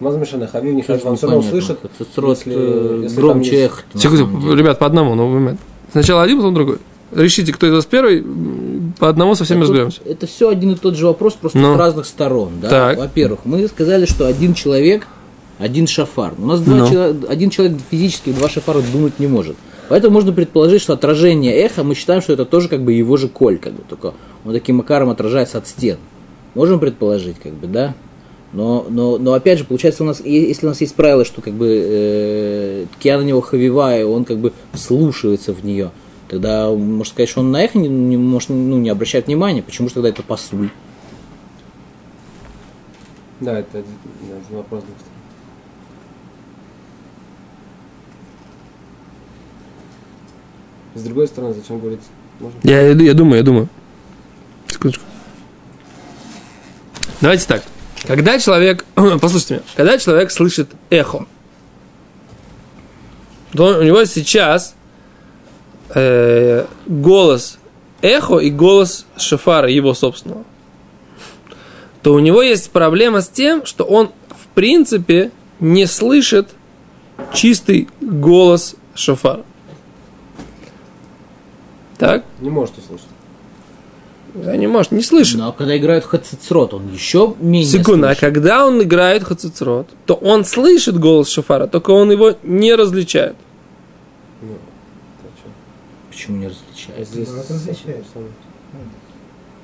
Мазмешаны 0.00 0.46
хавив, 0.46 0.74
не 0.74 0.82
хавив, 0.82 1.06
он 1.06 1.16
все 1.16 1.26
равно 1.26 1.40
услышит, 1.40 1.78
если, 1.98 3.06
э, 3.06 3.08
громче 3.16 3.64
эхо. 3.64 3.82
Секунду, 3.94 4.54
ребят, 4.54 4.78
по 4.78 4.86
одному, 4.86 5.14
ну, 5.14 5.28
момент. 5.28 5.60
Сначала 5.92 6.22
один, 6.22 6.38
потом 6.38 6.54
другой. 6.54 6.78
Решите, 7.12 7.52
кто 7.52 7.66
из 7.68 7.72
вас 7.72 7.86
первый, 7.86 8.24
по 8.98 9.08
одному 9.08 9.34
со 9.34 9.44
всеми 9.44 9.60
Тут 9.60 9.70
разберемся. 9.70 10.00
Это 10.04 10.26
все 10.26 10.48
один 10.48 10.72
и 10.72 10.74
тот 10.74 10.96
же 10.96 11.06
вопрос, 11.06 11.34
просто 11.34 11.58
Ну. 11.58 11.74
с 11.74 11.78
разных 11.78 12.06
сторон. 12.06 12.54
Да? 12.60 12.68
Так. 12.68 12.98
Во-первых, 12.98 13.40
мы 13.44 13.66
сказали, 13.68 14.04
что 14.04 14.26
один 14.26 14.54
человек, 14.54 15.06
один 15.58 15.86
шафар. 15.86 16.34
У 16.38 16.46
нас 16.46 16.60
два 16.60 16.76
Ну. 16.76 16.88
чело- 16.90 17.14
один 17.28 17.50
человек 17.50 17.78
физически 17.90 18.32
два 18.32 18.48
шафара 18.48 18.80
думать 18.92 19.18
не 19.18 19.26
может. 19.26 19.56
Поэтому 19.88 20.14
можно 20.14 20.32
предположить, 20.32 20.80
что 20.80 20.94
отражение 20.94 21.54
эха, 21.54 21.84
мы 21.84 21.94
считаем, 21.94 22.22
что 22.22 22.32
это 22.32 22.44
тоже 22.44 22.68
как 22.68 22.82
бы 22.82 22.92
его 22.92 23.16
же 23.16 23.28
коль, 23.28 23.58
как 23.58 23.74
бы, 23.74 23.82
только 23.88 24.14
он 24.44 24.52
таким 24.52 24.76
макаром 24.76 25.10
отражается 25.10 25.58
от 25.58 25.68
стен. 25.68 25.98
Можем 26.54 26.80
предположить, 26.80 27.36
как 27.42 27.52
бы, 27.52 27.66
да? 27.66 27.94
Но, 28.52 28.86
но, 28.88 29.18
но 29.18 29.32
опять 29.34 29.58
же, 29.58 29.64
получается, 29.64 30.04
у 30.04 30.06
нас, 30.06 30.20
если 30.24 30.64
у 30.66 30.68
нас 30.68 30.80
есть 30.80 30.94
правило, 30.94 31.24
что 31.24 31.42
как 31.42 31.52
бы 31.54 31.66
э, 31.68 32.86
ткия 32.96 33.18
на 33.18 33.22
него 33.22 33.40
хавивая, 33.40 34.06
он 34.06 34.24
как 34.24 34.38
бы 34.38 34.52
вслушивается 34.72 35.52
в 35.52 35.64
нее, 35.64 35.90
тогда 36.28 36.70
можно 36.70 37.04
сказать, 37.04 37.28
что 37.28 37.40
он 37.40 37.50
на 37.50 37.62
эхо 37.64 37.78
не, 37.78 37.88
не, 37.88 38.16
может, 38.16 38.50
ну, 38.50 38.78
не 38.78 38.88
обращает 38.90 39.26
внимания. 39.26 39.60
Почему 39.62 39.88
же 39.88 39.94
тогда 39.94 40.08
это 40.10 40.22
посуль? 40.22 40.70
Да, 43.40 43.58
это, 43.58 43.78
это 43.78 43.84
вопрос 44.56 44.84
двух 44.84 44.96
С 50.94 51.02
другой 51.02 51.26
стороны, 51.26 51.54
зачем 51.54 51.80
говорить? 51.80 52.00
Можно? 52.40 52.58
Я, 52.62 52.88
я 52.88 53.14
думаю, 53.14 53.36
я 53.38 53.42
думаю. 53.42 53.68
Секундочку. 54.68 55.04
Давайте 57.20 57.46
так. 57.46 57.62
Когда 58.06 58.38
человек, 58.38 58.84
послушайте 58.94 59.54
меня, 59.54 59.64
когда 59.76 59.98
человек 59.98 60.30
слышит 60.30 60.70
эхо, 60.90 61.26
то 63.52 63.78
у 63.78 63.82
него 63.82 64.04
сейчас 64.04 64.74
э, 65.94 66.66
голос 66.86 67.58
эхо 68.02 68.38
и 68.38 68.50
голос 68.50 69.06
шофара 69.16 69.70
его 69.70 69.94
собственного, 69.94 70.44
то 72.02 72.12
у 72.12 72.18
него 72.18 72.42
есть 72.42 72.70
проблема 72.70 73.22
с 73.22 73.28
тем, 73.28 73.64
что 73.64 73.84
он 73.84 74.12
в 74.28 74.46
принципе 74.54 75.30
не 75.60 75.86
слышит 75.86 76.50
чистый 77.32 77.88
голос 78.00 78.76
шофара. 78.94 79.44
Так? 82.06 82.24
Не 82.40 82.50
может 82.50 82.76
услышать. 82.78 83.06
Да 84.34 84.56
не 84.56 84.66
может, 84.66 84.90
не 84.90 85.02
слышит. 85.02 85.38
Но 85.38 85.52
когда 85.52 85.76
играют 85.76 86.04
хацицрот, 86.04 86.74
он 86.74 86.92
еще 86.92 87.34
менее 87.38 87.64
Секунду, 87.66 88.06
а 88.06 88.14
слышит. 88.16 88.20
когда 88.20 88.66
он 88.66 88.82
играет 88.82 89.22
хацицрот, 89.22 89.88
то 90.06 90.14
он 90.14 90.44
слышит 90.44 90.98
голос 90.98 91.28
шофара, 91.28 91.68
только 91.68 91.92
он 91.92 92.10
его 92.10 92.34
не 92.42 92.74
различает. 92.74 93.36
Ну? 94.42 94.56
Почему 96.10 96.38
не 96.38 96.46
А 96.46 96.48
различает? 96.48 97.08
здесь... 97.08 97.28
Ну, 97.28 97.36
это 97.38 97.52
различает. 97.54 98.04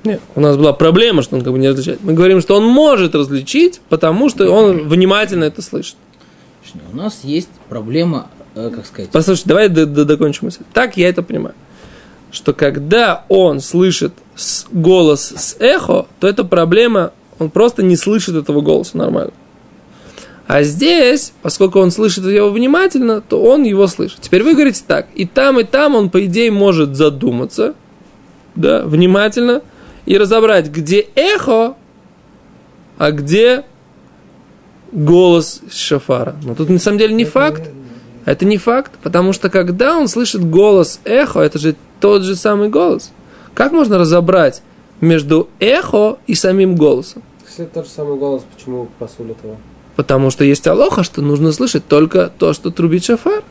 Нет, 0.03 0.21
у 0.35 0.39
нас 0.39 0.57
была 0.57 0.73
проблема, 0.73 1.21
что 1.21 1.35
он 1.35 1.43
как 1.43 1.51
бы 1.53 1.59
не 1.59 1.67
различает. 1.69 1.99
Мы 2.01 2.13
говорим, 2.13 2.41
что 2.41 2.55
он 2.55 2.65
может 2.65 3.13
различить, 3.13 3.81
потому 3.89 4.29
что 4.29 4.49
он 4.49 4.87
внимательно 4.87 5.43
это 5.43 5.61
слышит. 5.61 5.95
У 6.91 6.95
нас 6.95 7.19
есть 7.23 7.49
проблема, 7.69 8.27
э, 8.55 8.71
как 8.73 8.85
сказать, 8.85 9.09
Послушайте, 9.11 9.49
давай 9.49 9.67
д- 9.69 9.85
д- 9.85 10.05
докончим 10.05 10.45
мысль. 10.45 10.61
Так 10.73 10.95
я 10.97 11.09
это 11.09 11.21
понимаю. 11.21 11.53
Что 12.31 12.53
когда 12.53 13.25
он 13.27 13.59
слышит 13.59 14.13
голос 14.71 15.33
с 15.35 15.55
эхо, 15.59 16.07
то 16.19 16.27
это 16.27 16.43
проблема, 16.43 17.11
он 17.39 17.49
просто 17.49 17.83
не 17.83 17.95
слышит 17.95 18.35
этого 18.35 18.61
голоса 18.61 18.97
нормально. 18.97 19.33
А 20.47 20.63
здесь, 20.63 21.33
поскольку 21.41 21.79
он 21.79 21.91
слышит 21.91 22.25
его 22.25 22.49
внимательно, 22.49 23.21
то 23.21 23.41
он 23.41 23.63
его 23.63 23.87
слышит. 23.87 24.19
Теперь 24.21 24.43
вы 24.43 24.53
говорите 24.53 24.83
так, 24.85 25.07
и 25.15 25.25
там, 25.25 25.59
и 25.59 25.63
там 25.63 25.95
он, 25.95 26.09
по 26.09 26.25
идее, 26.25 26.51
может 26.51 26.95
задуматься, 26.95 27.73
да, 28.55 28.83
внимательно, 28.83 29.61
и 30.05 30.17
разобрать, 30.17 30.69
где 30.69 31.07
эхо, 31.15 31.75
а 32.97 33.11
где 33.11 33.63
голос 34.91 35.61
шафара. 35.71 36.35
Но 36.43 36.55
тут 36.55 36.69
на 36.69 36.79
самом 36.79 36.97
деле 36.97 37.13
не 37.13 37.25
факт. 37.25 37.69
Это 38.25 38.45
не 38.45 38.57
факт, 38.57 38.91
потому 39.01 39.33
что 39.33 39.49
когда 39.49 39.97
он 39.97 40.07
слышит 40.07 40.47
голос 40.47 40.99
эхо, 41.05 41.39
это 41.39 41.59
же 41.59 41.75
тот 41.99 42.23
же 42.23 42.35
самый 42.35 42.69
голос. 42.69 43.11
Как 43.53 43.71
можно 43.71 43.97
разобрать 43.97 44.61
между 44.99 45.49
эхо 45.59 46.17
и 46.27 46.35
самим 46.35 46.75
голосом? 46.75 47.23
Если 47.47 47.65
это 47.65 47.75
тот 47.75 47.85
же 47.85 47.91
самый 47.91 48.17
голос, 48.17 48.43
почему 48.55 48.87
посуль 48.99 49.31
этого? 49.31 49.57
Потому 49.95 50.31
что 50.31 50.43
есть 50.43 50.67
алоха, 50.67 51.03
что 51.03 51.21
нужно 51.21 51.51
слышать 51.51 51.87
только 51.87 52.31
то, 52.37 52.53
что 52.53 52.71
трубит 52.71 53.03
шафар. 53.03 53.43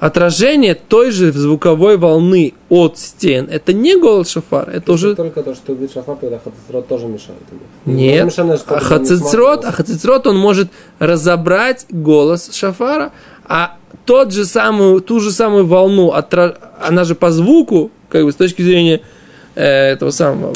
Отражение 0.00 0.74
той 0.74 1.10
же 1.10 1.30
звуковой 1.30 1.98
волны 1.98 2.54
от 2.70 2.96
стен– 2.96 3.46
это 3.50 3.74
не 3.74 3.96
голос 3.96 4.30
шафар, 4.30 4.70
это 4.70 4.92
уже... 4.92 5.14
Только 5.14 5.42
то, 5.42 5.54
что 5.54 5.72
убит 5.72 5.92
шафар, 5.92 6.16
тогда 6.16 6.38
хацисрот 6.38 6.88
тоже 6.88 7.06
мешает 7.06 7.42
ему. 7.50 7.60
Нет, 7.84 8.24
Мешано, 8.24 8.56
что 8.56 8.76
а 8.76 8.80
хацицрот, 8.80 9.66
а 9.66 9.72
хацицрот 9.72 10.26
он 10.26 10.38
может 10.38 10.70
разобрать 11.00 11.84
голос 11.90 12.50
шафара, 12.54 13.12
а 13.50 13.74
тот 14.06 14.32
же 14.32 14.44
самую, 14.44 15.00
ту 15.00 15.18
же 15.18 15.32
самую 15.32 15.66
волну, 15.66 16.12
отра- 16.12 16.56
она 16.80 17.02
же 17.02 17.16
по 17.16 17.32
звуку, 17.32 17.90
как 18.08 18.24
бы 18.24 18.30
с 18.30 18.36
точки 18.36 18.62
зрения 18.62 19.00
э, 19.56 19.64
этого 19.64 20.12
самого 20.12 20.54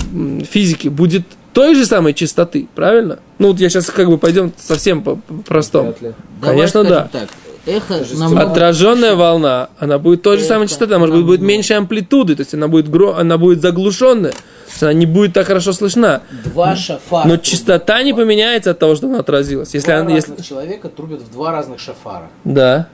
физики, 0.48 0.86
будет 0.86 1.22
той 1.52 1.74
же 1.74 1.86
самой 1.86 2.14
частоты, 2.14 2.68
правильно? 2.72 3.18
Ну 3.40 3.48
вот 3.48 3.58
я 3.58 3.68
сейчас 3.68 3.86
как 3.86 4.08
бы 4.08 4.16
пойдем 4.16 4.52
совсем 4.56 5.02
по 5.02 5.16
по 5.16 5.34
простому. 5.42 5.88
Вряд 5.88 6.02
ли. 6.02 6.12
Давай 6.40 6.56
Конечно, 6.56 6.84
да. 6.84 7.08
Так, 7.10 7.28
эхо 7.66 8.04
намного... 8.14 8.50
Отраженная 8.50 9.14
волна, 9.14 9.68
она 9.78 9.98
будет 9.98 10.22
той 10.22 10.38
же 10.38 10.44
самой 10.44 10.68
частоты, 10.68 10.94
она 10.94 11.00
может 11.00 11.16
быть 11.16 11.24
будет 11.24 11.40
меньше 11.40 11.74
амплитуды, 11.74 12.36
то 12.36 12.42
есть 12.42 12.54
она 12.54 12.68
будет, 12.68 12.88
гро- 12.88 13.14
она 13.18 13.38
будет 13.38 13.60
заглушенная, 13.60 14.32
то 14.32 14.70
есть 14.70 14.82
она 14.82 14.92
не 14.92 15.06
будет 15.06 15.32
так 15.32 15.46
хорошо 15.46 15.72
слышна. 15.72 16.22
Два 16.44 16.76
шафара. 16.76 17.28
Но 17.28 17.36
частота 17.36 18.02
не 18.02 18.12
поменяется 18.12 18.72
от 18.72 18.78
того, 18.78 18.94
что 18.96 19.06
она 19.06 19.20
отразилась. 19.20 19.74
Если 19.74 19.90
Два 19.90 20.00
она, 20.00 20.10
если... 20.12 20.40
человека 20.42 20.88
трубят 20.88 21.22
в 21.22 21.32
два 21.32 21.52
разных 21.52 21.80
шафара. 21.80 22.30
Да. 22.44 22.88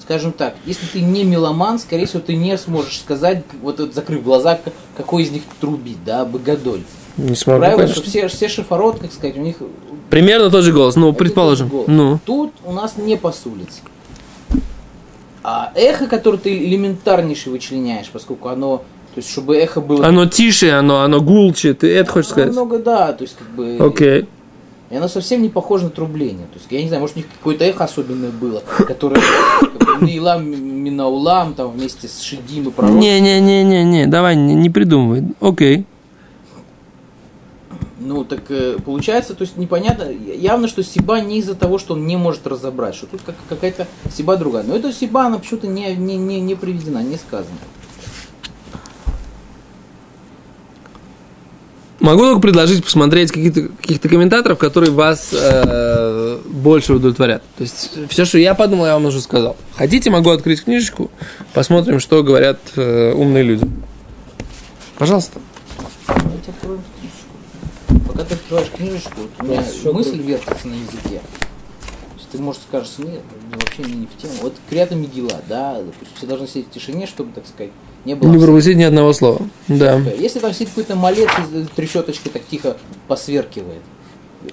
Скажем 0.00 0.32
так, 0.32 0.54
если 0.64 0.86
ты 0.86 1.00
не 1.00 1.24
меломан, 1.24 1.78
скорее 1.78 2.06
всего, 2.06 2.20
ты 2.20 2.36
не 2.36 2.56
сможешь 2.56 3.00
сказать, 3.00 3.42
вот 3.60 3.80
это, 3.80 3.92
закрыв 3.92 4.22
глаза, 4.22 4.58
какой 4.96 5.24
из 5.24 5.30
них 5.30 5.42
трубит, 5.60 6.02
да, 6.04 6.24
богодоль. 6.24 6.82
Не 7.18 7.34
смогу, 7.34 7.58
Правило, 7.58 7.78
конечно. 7.80 8.02
что 8.02 8.10
все, 8.10 8.28
все 8.28 8.48
шифорот, 8.48 9.00
как 9.00 9.12
сказать, 9.12 9.36
у 9.36 9.40
них 9.40 9.56
Примерно 10.08 10.50
тот 10.50 10.64
же 10.64 10.72
голос, 10.72 10.96
ну, 10.96 11.08
один 11.08 11.18
предположим. 11.18 11.68
голос. 11.68 11.86
Ну, 11.88 12.18
Тут 12.24 12.52
у 12.64 12.72
нас 12.72 12.96
не 12.96 13.16
посулится. 13.16 13.80
А 15.42 15.72
эхо, 15.74 16.06
которое 16.06 16.38
ты 16.38 16.56
элементарнейше 16.56 17.50
вычленяешь, 17.50 18.08
поскольку 18.10 18.48
оно, 18.48 18.78
то 18.78 19.18
есть, 19.18 19.30
чтобы 19.30 19.56
эхо 19.56 19.80
было... 19.80 20.06
оно 20.06 20.26
тише, 20.26 20.70
оно, 20.70 21.00
оно 21.02 21.20
гулче, 21.20 21.74
ты 21.74 21.94
это 21.94 22.10
хочешь 22.10 22.30
сказать? 22.30 22.52
Много, 22.52 22.78
да, 22.78 23.12
то 23.12 23.22
есть, 23.22 23.36
как 23.36 23.48
бы... 23.50 23.76
Окей. 23.78 24.26
И 24.90 24.96
оно 24.96 25.08
совсем 25.08 25.42
не 25.42 25.50
похоже 25.50 25.84
на 25.84 25.90
трубление. 25.90 26.46
То 26.46 26.58
есть, 26.58 26.66
я 26.70 26.80
не 26.80 26.88
знаю, 26.88 27.02
может, 27.02 27.16
у 27.16 27.18
них 27.20 27.28
какое-то 27.38 27.64
эхо 27.64 27.84
особенное 27.84 28.30
было, 28.30 28.62
которое 28.86 29.20
Неилам, 30.00 30.46
Минаулам, 30.48 31.54
там, 31.54 31.70
вместе 31.72 32.08
с 32.08 32.20
Шидим 32.20 32.68
и 32.68 32.70
пророком. 32.70 33.00
Не-не-не-не-не, 33.00 34.06
давай, 34.06 34.36
не, 34.36 34.54
не 34.54 34.70
придумывай. 34.70 35.24
Окей. 35.40 35.84
Ну, 38.08 38.24
так 38.24 38.40
э, 38.48 38.78
получается, 38.82 39.34
то 39.34 39.42
есть 39.42 39.58
непонятно, 39.58 40.04
явно, 40.10 40.66
что 40.66 40.82
Сиба 40.82 41.20
не 41.20 41.40
из-за 41.40 41.54
того, 41.54 41.76
что 41.76 41.92
он 41.92 42.06
не 42.06 42.16
может 42.16 42.46
разобрать, 42.46 42.94
что 42.94 43.04
тут 43.04 43.20
как, 43.20 43.34
какая-то 43.50 43.86
Сиба 44.10 44.38
другая. 44.38 44.64
Но 44.64 44.74
эта 44.74 44.90
Сиба, 44.94 45.26
она 45.26 45.36
почему-то 45.38 45.66
не, 45.66 45.94
не, 45.94 46.16
не, 46.16 46.40
не 46.40 46.54
приведена, 46.54 47.02
не 47.02 47.18
сказана. 47.18 47.58
Могу 52.00 52.22
только 52.22 52.40
предложить 52.40 52.82
посмотреть 52.82 53.30
каких-то 53.30 53.68
каких 53.68 54.00
комментаторов, 54.00 54.56
которые 54.56 54.90
вас 54.90 55.28
э, 55.34 56.38
больше 56.46 56.94
удовлетворят. 56.94 57.42
То 57.58 57.62
есть 57.62 57.90
все, 58.08 58.24
что 58.24 58.38
я 58.38 58.54
подумал, 58.54 58.86
я 58.86 58.94
вам 58.94 59.04
уже 59.04 59.20
сказал. 59.20 59.54
Хотите, 59.76 60.08
могу 60.08 60.30
открыть 60.30 60.64
книжечку, 60.64 61.10
посмотрим, 61.52 62.00
что 62.00 62.22
говорят 62.22 62.58
э, 62.76 63.12
умные 63.12 63.42
люди. 63.42 63.68
Пожалуйста. 64.96 65.40
Давайте 66.06 66.52
откроем 66.52 66.80
книжечку. 66.98 67.17
Пока 68.06 68.24
ты 68.24 68.34
открываешь 68.34 68.70
книжечку, 68.70 69.12
вот 69.16 69.30
у 69.40 69.44
меня 69.44 69.60
Ещё 69.60 69.92
мысль 69.92 70.20
вертится 70.20 70.68
на 70.68 70.74
языке. 70.74 71.20
Ты, 72.30 72.36
может, 72.42 72.60
скажешь, 72.60 72.98
нет, 72.98 73.22
ну, 73.50 73.58
вообще 73.58 73.82
не 73.84 74.06
в 74.06 74.20
тему. 74.20 74.34
Вот 74.42 74.52
Крията 74.68 74.94
Мигила, 74.94 75.40
да, 75.48 75.76
допустим, 75.78 76.14
все 76.14 76.26
должны 76.26 76.46
сидеть 76.46 76.66
в 76.66 76.70
тишине, 76.72 77.06
чтобы, 77.06 77.32
так 77.32 77.46
сказать, 77.46 77.72
не 78.04 78.14
было... 78.14 78.30
Не 78.30 78.38
пропустить 78.38 78.76
ни 78.76 78.82
одного 78.82 79.14
слова. 79.14 79.40
Да. 79.66 79.96
Если 79.96 80.38
там 80.38 80.52
сидит 80.52 80.68
какой-то 80.68 80.94
малец, 80.94 81.30
и 81.54 81.64
трещоточки 81.74 82.28
так 82.28 82.42
тихо 82.44 82.76
посверкивает, 83.06 83.80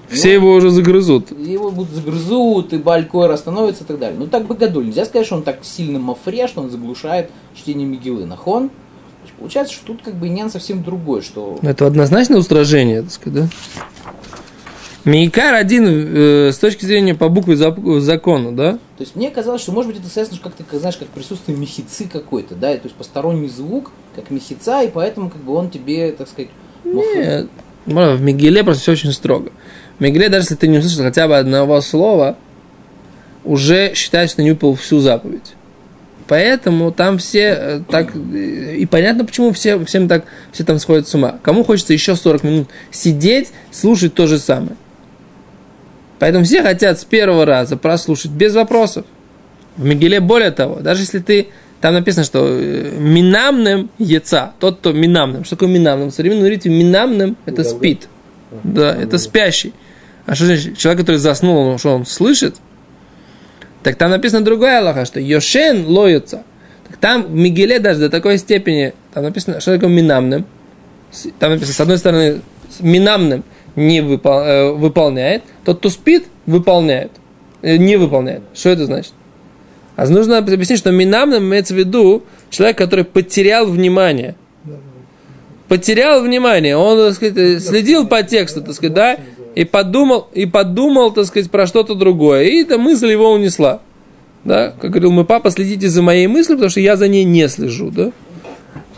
Все 0.10 0.34
его 0.34 0.54
уже 0.54 0.70
загрызут. 0.70 1.38
его 1.38 1.70
будут 1.70 1.94
загрызут, 1.94 2.72
и 2.72 2.78
Балькойр 2.78 3.30
остановится 3.32 3.84
и 3.84 3.88
так 3.88 4.00
далее. 4.00 4.18
Ну 4.18 4.28
так 4.28 4.46
Богодуль. 4.46 4.86
Нельзя 4.86 5.04
сказать, 5.04 5.28
что 5.28 5.36
он 5.36 5.44
так 5.44 5.66
сильно 5.66 6.00
мафре, 6.00 6.48
что 6.48 6.62
он 6.62 6.70
заглушает 6.70 7.30
чтение 7.54 7.86
Мигилы. 7.86 8.26
Нахон. 8.26 8.72
Значит, 9.26 9.40
Получается, 9.40 9.74
что 9.74 9.86
тут 9.88 10.02
как 10.04 10.16
бы 10.16 10.28
иньян 10.28 10.52
совсем 10.52 10.84
другой, 10.84 11.24
что 11.24 11.58
Это 11.64 11.88
однозначно 11.88 12.38
устражение, 12.38 13.02
так 13.02 13.12
сказать, 13.12 13.44
да? 13.44 13.50
Мейкар 15.04 15.56
один 15.56 15.86
э, 15.88 16.52
с 16.52 16.58
точки 16.58 16.86
зрения 16.86 17.16
по 17.16 17.30
букве 17.30 17.56
закона, 17.56 18.56
да? 18.56 18.74
То 18.98 19.04
есть 19.04 19.16
мне 19.16 19.32
казалось, 19.32 19.62
что 19.62 19.72
может 19.72 19.92
быть 19.92 20.00
это 20.00 20.12
связано 20.12 20.38
как-то, 20.42 20.64
как, 20.64 20.80
знаешь, 20.80 20.98
как 20.98 21.08
присутствие 21.08 21.58
мехицы 21.58 22.08
какой-то, 22.08 22.54
да, 22.56 22.74
то 22.74 22.82
есть 22.84 22.96
посторонний 22.96 23.48
звук, 23.48 23.92
как 24.16 24.30
мехица, 24.30 24.82
и 24.82 24.90
поэтому 24.90 25.32
как 25.32 25.42
бы 25.42 25.54
он 25.54 25.70
тебе, 25.72 26.12
так 26.12 26.28
сказать, 26.28 26.52
Нет. 26.84 27.48
В 27.86 28.22
Мигеле 28.22 28.64
просто 28.64 28.82
все 28.82 28.92
очень 28.92 29.12
строго. 29.12 29.52
В 29.98 30.02
Мигеле, 30.02 30.30
даже 30.30 30.44
если 30.44 30.56
ты 30.56 30.68
не 30.68 30.80
услышал 30.80 31.04
хотя 31.04 31.28
бы 31.28 31.38
одного 31.38 31.82
слова, 31.82 32.38
уже 33.44 33.94
считаешь, 33.96 34.32
что 34.32 34.44
не 34.44 34.52
выпал 34.52 34.76
всю 34.76 35.00
заповедь. 35.00 35.54
Поэтому 36.28 36.92
там 36.92 37.18
все 37.20 37.56
э, 37.60 37.82
так... 37.90 38.16
э, 38.16 38.76
И 38.78 38.86
понятно, 38.86 39.26
почему 39.26 39.52
все, 39.54 39.84
всем 39.86 40.08
так, 40.08 40.26
все 40.52 40.64
там 40.64 40.80
сходят 40.80 41.08
с 41.08 41.14
ума. 41.14 41.40
Кому 41.44 41.64
хочется 41.64 41.94
еще 41.94 42.16
40 42.16 42.44
минут 42.44 42.68
сидеть, 42.92 43.52
слушать 43.72 44.16
то 44.16 44.26
же 44.26 44.40
самое. 44.40 44.76
Поэтому 46.18 46.44
все 46.44 46.64
хотят 46.64 47.00
с 47.00 47.06
первого 47.06 47.46
раза 47.46 47.78
прослушать 47.78 48.32
без 48.32 48.56
вопросов. 48.56 49.06
В 49.78 49.86
Мигеле 49.86 50.20
более 50.20 50.52
того, 50.52 50.80
даже 50.80 51.02
если 51.02 51.20
ты... 51.20 51.48
Там 51.82 51.94
написано, 51.94 52.24
что 52.24 52.48
э, 52.50 52.92
минамным 52.98 53.92
яйца, 54.00 54.54
тот, 54.60 54.80
кто 54.80 54.94
минамным. 54.94 55.44
Что 55.44 55.56
такое 55.58 55.70
минамным? 55.70 56.10
В 56.10 56.14
современном 56.14 56.46
иврите 56.46 56.70
минамным– 56.70 57.38
это 57.46 57.64
спит. 57.64 58.08
Да, 58.64 58.96
это 58.96 59.20
спящий. 59.20 59.74
А 60.26 60.34
что 60.34 60.46
значит? 60.46 60.78
Человек, 60.78 61.02
который 61.02 61.18
заснул, 61.18 61.58
он, 61.58 61.78
что 61.78 61.94
он 61.94 62.06
слышит? 62.06 62.56
Так 63.86 63.98
там 63.98 64.10
написано 64.10 64.44
другая 64.44 64.80
Аллаха, 64.80 65.06
что 65.06 65.20
Йошен 65.20 65.86
лоется. 65.86 66.42
Так 66.88 66.98
там 66.98 67.22
в 67.22 67.36
Мигеле 67.36 67.78
даже 67.78 68.00
до 68.00 68.10
такой 68.10 68.40
степени, 68.40 68.96
там 69.14 69.26
написано, 69.26 69.62
что 69.62 69.76
такое 69.76 69.90
минамным. 69.90 70.48
Там 71.38 71.52
написано, 71.52 71.76
с 71.76 71.80
одной 71.80 71.98
стороны, 72.00 72.42
минамным 72.80 73.44
не 73.76 74.00
выпол- 74.00 74.44
э, 74.44 74.72
выполняет, 74.72 75.44
тот, 75.64 75.78
кто 75.78 75.92
спит, 75.92 76.26
выполняет. 76.48 77.12
Э, 77.62 77.78
не 77.78 77.98
выполняет. 77.98 78.42
Что 78.56 78.70
это 78.70 78.88
значит? 78.88 79.14
А 79.96 80.10
нужно 80.10 80.40
объяснить, 80.40 80.80
что 80.80 80.90
минамным 80.90 81.44
имеется 81.44 81.76
в 81.76 81.78
виду 81.78 82.24
человек, 82.50 82.80
который 82.80 83.06
потерял 83.06 83.68
внимание. 83.68 84.34
Потерял 85.68 86.24
внимание, 86.24 86.76
он, 86.76 87.10
так 87.10 87.14
сказать, 87.14 87.38
э, 87.38 87.60
следил 87.60 88.08
по 88.08 88.24
тексту, 88.24 88.64
так 88.64 88.74
сказать, 88.74 88.96
да, 88.96 89.18
и 89.56 89.64
подумал, 89.64 90.28
и 90.34 90.46
подумал, 90.46 91.12
так 91.12 91.26
сказать, 91.26 91.50
про 91.50 91.66
что-то 91.66 91.96
другое. 91.96 92.44
И 92.44 92.62
эта 92.62 92.78
мысль 92.78 93.12
его 93.12 93.32
унесла. 93.32 93.80
Да, 94.44 94.76
как 94.80 94.92
говорил 94.92 95.12
мой 95.12 95.26
папа, 95.26 95.50
следите 95.50 95.88
за 95.88 96.02
моей 96.04 96.28
мыслью, 96.28 96.58
потому 96.58 96.70
что 96.70 96.82
я 96.82 96.98
за 96.98 97.08
ней 97.08 97.24
не 97.24 97.48
слежу, 97.48 97.90
да. 97.90 98.12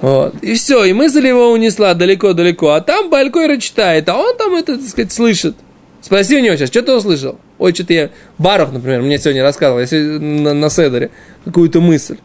Вот. 0.01 0.35
И 0.41 0.55
все, 0.55 0.83
и 0.83 0.93
мысль 0.93 1.25
его 1.25 1.51
унесла 1.51 1.93
далеко-далеко. 1.93 2.71
А 2.71 2.81
там 2.81 3.09
Балькойра 3.09 3.57
читает, 3.57 4.09
а 4.09 4.17
он 4.17 4.35
там 4.35 4.55
это, 4.55 4.77
так 4.77 4.87
сказать, 4.87 5.11
слышит. 5.11 5.55
Спроси 6.01 6.37
у 6.37 6.39
него 6.39 6.55
сейчас, 6.55 6.69
что 6.69 6.81
ты 6.81 6.91
услышал? 6.93 7.39
Ой, 7.59 7.73
что-то 7.73 7.93
я... 7.93 8.09
Барух, 8.37 8.71
например, 8.71 9.01
мне 9.01 9.17
сегодня 9.19 9.43
рассказывал, 9.43 9.79
я 9.79 9.87
сегодня 9.87 10.41
на, 10.41 10.53
на 10.53 10.69
Седере, 10.69 11.11
какую-то 11.45 11.81
мысль. 11.81 12.17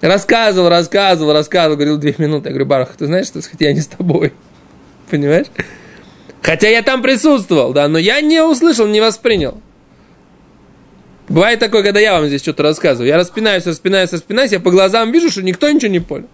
Рассказывал, 0.00 0.68
рассказывал, 0.68 1.32
рассказывал, 1.32 1.76
говорил 1.76 1.98
две 1.98 2.14
минуты. 2.18 2.48
Я 2.48 2.50
говорю, 2.52 2.66
Барух, 2.66 2.90
ты 2.96 3.06
знаешь, 3.06 3.26
что 3.26 3.40
я 3.58 3.72
не 3.72 3.80
с 3.80 3.86
тобой. 3.86 4.32
Понимаешь? 5.10 5.46
Хотя 6.42 6.68
я 6.68 6.82
там 6.82 7.02
присутствовал, 7.02 7.72
да, 7.72 7.88
но 7.88 7.98
я 7.98 8.20
не 8.20 8.42
услышал, 8.42 8.86
не 8.86 9.00
воспринял. 9.00 9.60
Бывает 11.28 11.60
такое, 11.60 11.82
когда 11.82 12.00
я 12.00 12.12
вам 12.18 12.26
здесь 12.26 12.42
что-то 12.42 12.62
рассказываю. 12.62 13.08
Я 13.08 13.16
распинаюсь, 13.16 13.66
распинаюсь, 13.66 14.12
распинаюсь, 14.12 14.52
я 14.52 14.58
по 14.60 14.70
глазам 14.70 15.12
вижу, 15.12 15.30
что 15.30 15.42
никто 15.42 15.70
ничего 15.70 15.92
не 15.92 16.00
понял. 16.00 16.26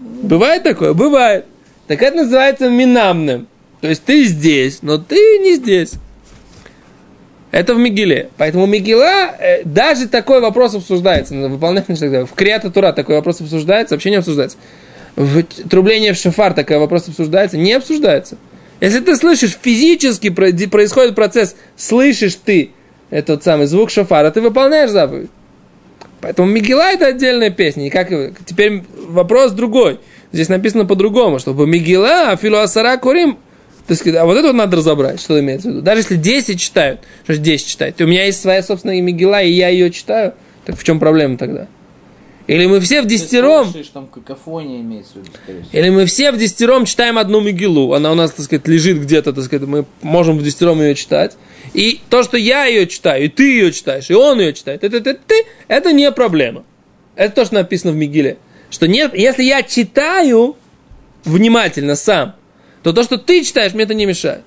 Бывает 0.00 0.62
такое? 0.62 0.92
Бывает. 0.92 1.46
Так 1.88 2.02
это 2.02 2.18
называется 2.18 2.68
минамным. 2.68 3.48
То 3.80 3.88
есть 3.88 4.04
ты 4.04 4.22
здесь, 4.24 4.80
но 4.82 4.98
ты 4.98 5.16
не 5.38 5.56
здесь. 5.56 5.94
Это 7.50 7.74
в 7.74 7.78
Мигеле. 7.78 8.30
Поэтому 8.36 8.66
Мигела, 8.66 9.34
э, 9.38 9.64
даже 9.64 10.08
такой 10.08 10.40
вопрос 10.40 10.74
обсуждается. 10.74 11.34
ну, 11.34 11.48
Выполнять 11.48 11.86
тогда. 11.86 12.24
В 12.24 12.32
Криата 12.32 12.70
Тура 12.70 12.92
такой 12.92 13.16
вопрос 13.16 13.40
обсуждается, 13.40 13.94
вообще 13.94 14.10
не 14.10 14.16
обсуждается. 14.16 14.56
В 15.16 15.42
т- 15.42 15.64
трублении 15.68 16.12
в 16.12 16.16
шафар 16.16 16.54
такой 16.54 16.78
вопрос 16.78 17.08
обсуждается, 17.08 17.58
не 17.58 17.72
обсуждается. 17.72 18.38
Если 18.82 18.98
ты 18.98 19.14
слышишь, 19.14 19.56
физически 19.62 20.28
про- 20.28 20.50
ди- 20.50 20.66
происходит 20.66 21.14
процесс, 21.14 21.54
слышишь 21.76 22.34
ты 22.34 22.72
этот 23.10 23.44
самый 23.44 23.66
звук 23.66 23.90
шафара, 23.90 24.32
ты 24.32 24.40
выполняешь 24.40 24.90
заповедь. 24.90 25.30
Поэтому 26.20 26.48
Мигела 26.48 26.90
это 26.90 27.06
отдельная 27.06 27.50
песня. 27.50 27.86
И 27.86 27.90
как, 27.90 28.08
теперь 28.44 28.82
вопрос 29.06 29.52
другой. 29.52 30.00
Здесь 30.32 30.48
написано 30.48 30.84
по-другому, 30.84 31.38
чтобы 31.38 31.64
Мигела, 31.64 32.30
Афилу 32.30 32.58
Курим, 33.00 33.38
а 33.88 34.24
вот 34.24 34.36
это 34.36 34.48
вот 34.48 34.56
надо 34.56 34.78
разобрать, 34.78 35.20
что 35.20 35.38
имеется 35.38 35.68
в 35.68 35.70
виду. 35.70 35.82
Даже 35.82 36.00
если 36.00 36.16
10 36.16 36.60
читают, 36.60 37.02
что 37.22 37.34
ж 37.34 37.38
10 37.38 37.66
читают, 37.68 38.00
и 38.00 38.04
у 38.04 38.08
меня 38.08 38.24
есть 38.24 38.40
своя 38.40 38.64
собственная 38.64 39.00
Мигела, 39.00 39.42
и 39.42 39.50
я 39.52 39.68
ее 39.68 39.92
читаю, 39.92 40.34
так 40.64 40.76
в 40.76 40.82
чем 40.82 40.98
проблема 40.98 41.36
тогда? 41.36 41.68
Или 42.46 42.66
мы 42.66 42.80
все 42.80 43.02
в 43.02 43.06
десятером, 43.06 43.72
там 43.92 44.06
какофония 44.08 44.80
имеется 44.80 45.14
или 45.70 45.90
мы 45.90 46.06
все 46.06 46.32
в 46.32 46.38
десятером 46.38 46.84
читаем 46.84 47.18
одну 47.18 47.40
Мигилу. 47.40 47.92
Она 47.92 48.10
у 48.10 48.14
нас, 48.14 48.32
так 48.32 48.44
сказать, 48.44 48.66
лежит 48.66 49.00
где-то, 49.00 49.32
так 49.32 49.44
сказать, 49.44 49.66
мы 49.68 49.84
можем 50.02 50.38
в 50.38 50.42
десятером 50.42 50.80
ее 50.80 50.94
читать. 50.94 51.36
И 51.72 52.00
то, 52.10 52.22
что 52.22 52.36
я 52.36 52.64
ее 52.64 52.86
читаю, 52.86 53.24
и 53.24 53.28
ты 53.28 53.44
ее 53.44 53.72
читаешь, 53.72 54.10
и 54.10 54.14
он 54.14 54.40
ее 54.40 54.52
читает, 54.52 54.82
это, 54.82 54.96
это, 54.96 55.14
ты, 55.14 55.44
это 55.68 55.92
не 55.92 56.10
проблема. 56.10 56.64
Это 57.14 57.34
то, 57.36 57.44
что 57.44 57.54
написано 57.54 57.92
в 57.92 57.96
Мигиле. 57.96 58.38
Что 58.70 58.88
нет, 58.88 59.14
если 59.14 59.44
я 59.44 59.62
читаю 59.62 60.56
внимательно 61.24 61.94
сам, 61.94 62.34
то 62.82 62.92
то, 62.92 63.04
что 63.04 63.18
ты 63.18 63.44
читаешь, 63.44 63.74
мне 63.74 63.84
это 63.84 63.94
не 63.94 64.06
мешает. 64.06 64.42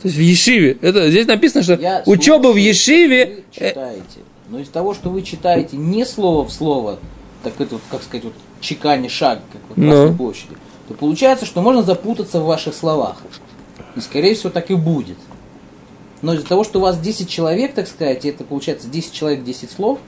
То 0.00 0.08
есть 0.08 0.16
в 0.16 0.20
Ешиве. 0.20 0.76
Это, 0.80 1.10
здесь 1.10 1.26
написано, 1.26 1.62
что 1.62 1.74
Я 1.74 2.02
учеба 2.06 2.52
в 2.52 2.56
Ешиве... 2.56 3.26
Вы 3.26 3.44
читаете. 3.50 4.20
Но 4.48 4.58
из 4.60 4.68
того, 4.68 4.94
что 4.94 5.10
вы 5.10 5.22
читаете 5.22 5.76
не 5.76 6.04
слово 6.04 6.44
в 6.46 6.52
слово, 6.52 6.98
так 7.42 7.60
это 7.60 7.74
вот, 7.74 7.82
как 7.90 8.02
сказать, 8.02 8.24
вот 8.24 8.34
чекани 8.60 9.08
шаг, 9.08 9.40
как 9.52 9.62
в 9.62 9.74
Красной 9.80 10.10
Ну. 10.10 10.16
площади, 10.16 10.56
то 10.88 10.94
получается, 10.94 11.46
что 11.46 11.62
можно 11.62 11.82
запутаться 11.82 12.40
в 12.40 12.44
ваших 12.46 12.74
словах. 12.74 13.16
И, 13.96 14.00
скорее 14.00 14.34
всего, 14.34 14.50
так 14.50 14.70
и 14.70 14.74
будет. 14.74 15.16
Но 16.22 16.34
из-за 16.34 16.46
того, 16.46 16.64
что 16.64 16.78
у 16.78 16.82
вас 16.82 16.98
10 16.98 17.28
человек, 17.28 17.74
так 17.74 17.88
сказать, 17.88 18.24
и 18.24 18.28
это 18.28 18.44
получается 18.44 18.88
10 18.88 19.12
человек, 19.12 19.44
10 19.44 19.70
слов, 19.70 19.98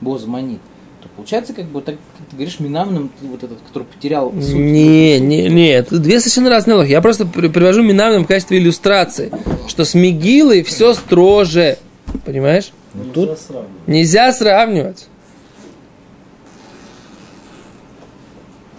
Бозманит, 0.00 0.58
то 1.02 1.08
получается, 1.14 1.52
как 1.52 1.66
бы, 1.66 1.80
так, 1.82 1.96
как 2.18 2.26
ты 2.28 2.36
говоришь, 2.36 2.58
Минамным, 2.60 3.10
вот 3.20 3.44
этот, 3.44 3.58
который 3.68 3.84
потерял 3.84 4.32
суть. 4.32 4.54
Не, 4.54 5.20
не, 5.20 5.48
нет, 5.48 5.88
две 5.90 6.18
совершенно 6.18 6.50
разные 6.50 6.76
лохи. 6.76 6.90
Я 6.90 7.00
просто 7.00 7.26
при- 7.26 7.48
привожу 7.48 7.82
Минамным 7.82 8.24
в 8.24 8.26
качестве 8.26 8.58
иллюстрации, 8.58 9.30
что 9.68 9.84
с 9.84 9.94
Мигилой 9.94 10.62
все 10.62 10.94
строже. 10.94 11.78
Понимаешь? 12.24 12.72
Ну, 12.94 13.04
тут 13.12 13.38
Нельзя 13.86 14.32
сравнивать. 14.32 15.06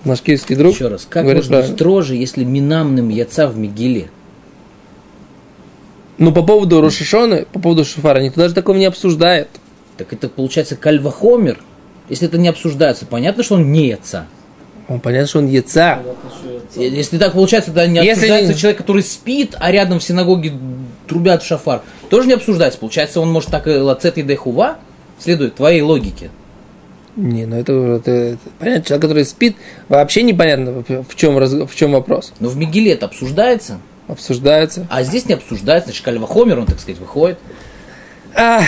Наш 0.06 0.21
киевский 0.21 0.56
друг 0.56 0.76
еще 0.76 0.89
раз, 0.89 1.08
как 1.10 1.23
говорит 1.23 1.43
можно 1.43 1.58
правильно. 1.58 1.76
строже, 1.76 2.15
если 2.15 2.43
Минамным 2.43 3.10
яца 3.10 3.47
в 3.47 3.58
Мигеле? 3.58 4.10
Ну, 6.17 6.34
по 6.34 6.43
поводу 6.43 6.82
Рошишона, 6.82 7.45
по 7.52 7.60
поводу 7.60 7.86
Шифара, 7.86 8.19
никто 8.19 8.41
даже 8.41 8.54
такого 8.54 8.76
не 8.76 8.86
обсуждает. 8.86 9.49
Так 9.97 10.12
это 10.12 10.28
получается 10.28 10.76
кальвахомер. 10.76 11.60
Если 12.10 12.28
это 12.28 12.38
не 12.38 12.49
обсуждается, 12.49 13.06
понятно, 13.06 13.43
что 13.43 13.56
он 13.56 13.71
не 13.71 13.88
яца. 13.88 14.28
Он 14.88 15.00
понятно, 15.00 15.28
что 15.28 15.39
он 15.39 15.48
яца. 15.48 16.00
Если 16.76 17.17
так 17.17 17.34
получается, 17.34 17.67
тогда 17.72 17.88
не 17.88 17.98
Если 18.00 18.12
обсуждается 18.12 18.54
человек, 18.56 18.78
который 18.80 19.04
спит, 19.04 19.56
а 19.60 19.72
рядом 19.72 20.00
в 20.00 20.04
синагоге 20.04 20.54
трубят 21.08 21.43
в 21.43 21.46
шафар. 21.46 21.82
Тоже 22.10 22.28
не 22.28 22.34
обсуждается. 22.34 22.80
Получается, 22.80 23.19
он 23.22 23.32
может 23.32 23.50
так 23.50 23.67
и 23.67 23.72
лацет 23.72 24.17
и 24.17 24.24
дехува, 24.24 24.78
следует 25.19 25.56
твоей 25.56 25.82
логике. 25.82 26.30
Не, 27.15 27.46
ну 27.46 27.58
это, 27.58 27.72
это- 27.74 28.12
это- 28.12 28.38
понятно, 28.60 28.84
человек, 28.86 29.02
который 29.04 29.26
спит, 29.26 29.56
вообще 29.88 30.24
непонятно, 30.24 30.84
в 31.08 31.15
чем, 31.15 31.38
раз- 31.38 31.54
в 31.54 31.76
чем 31.76 31.91
вопрос. 31.91 32.34
Но 32.39 32.50
в 32.50 32.58
Мигеле 32.58 32.91
это 32.93 33.06
обсуждается, 33.06 33.78
Обсуждается. 34.08 34.88
а 34.89 35.04
здесь 35.04 35.28
не 35.28 35.36
обсуждается. 35.36 35.89
Значит, 35.89 36.04
кальвахомер, 36.04 36.58
он, 36.60 36.65
так 36.65 36.80
сказать, 36.80 37.00
выходит. 37.00 37.38
Ах, 38.36 38.63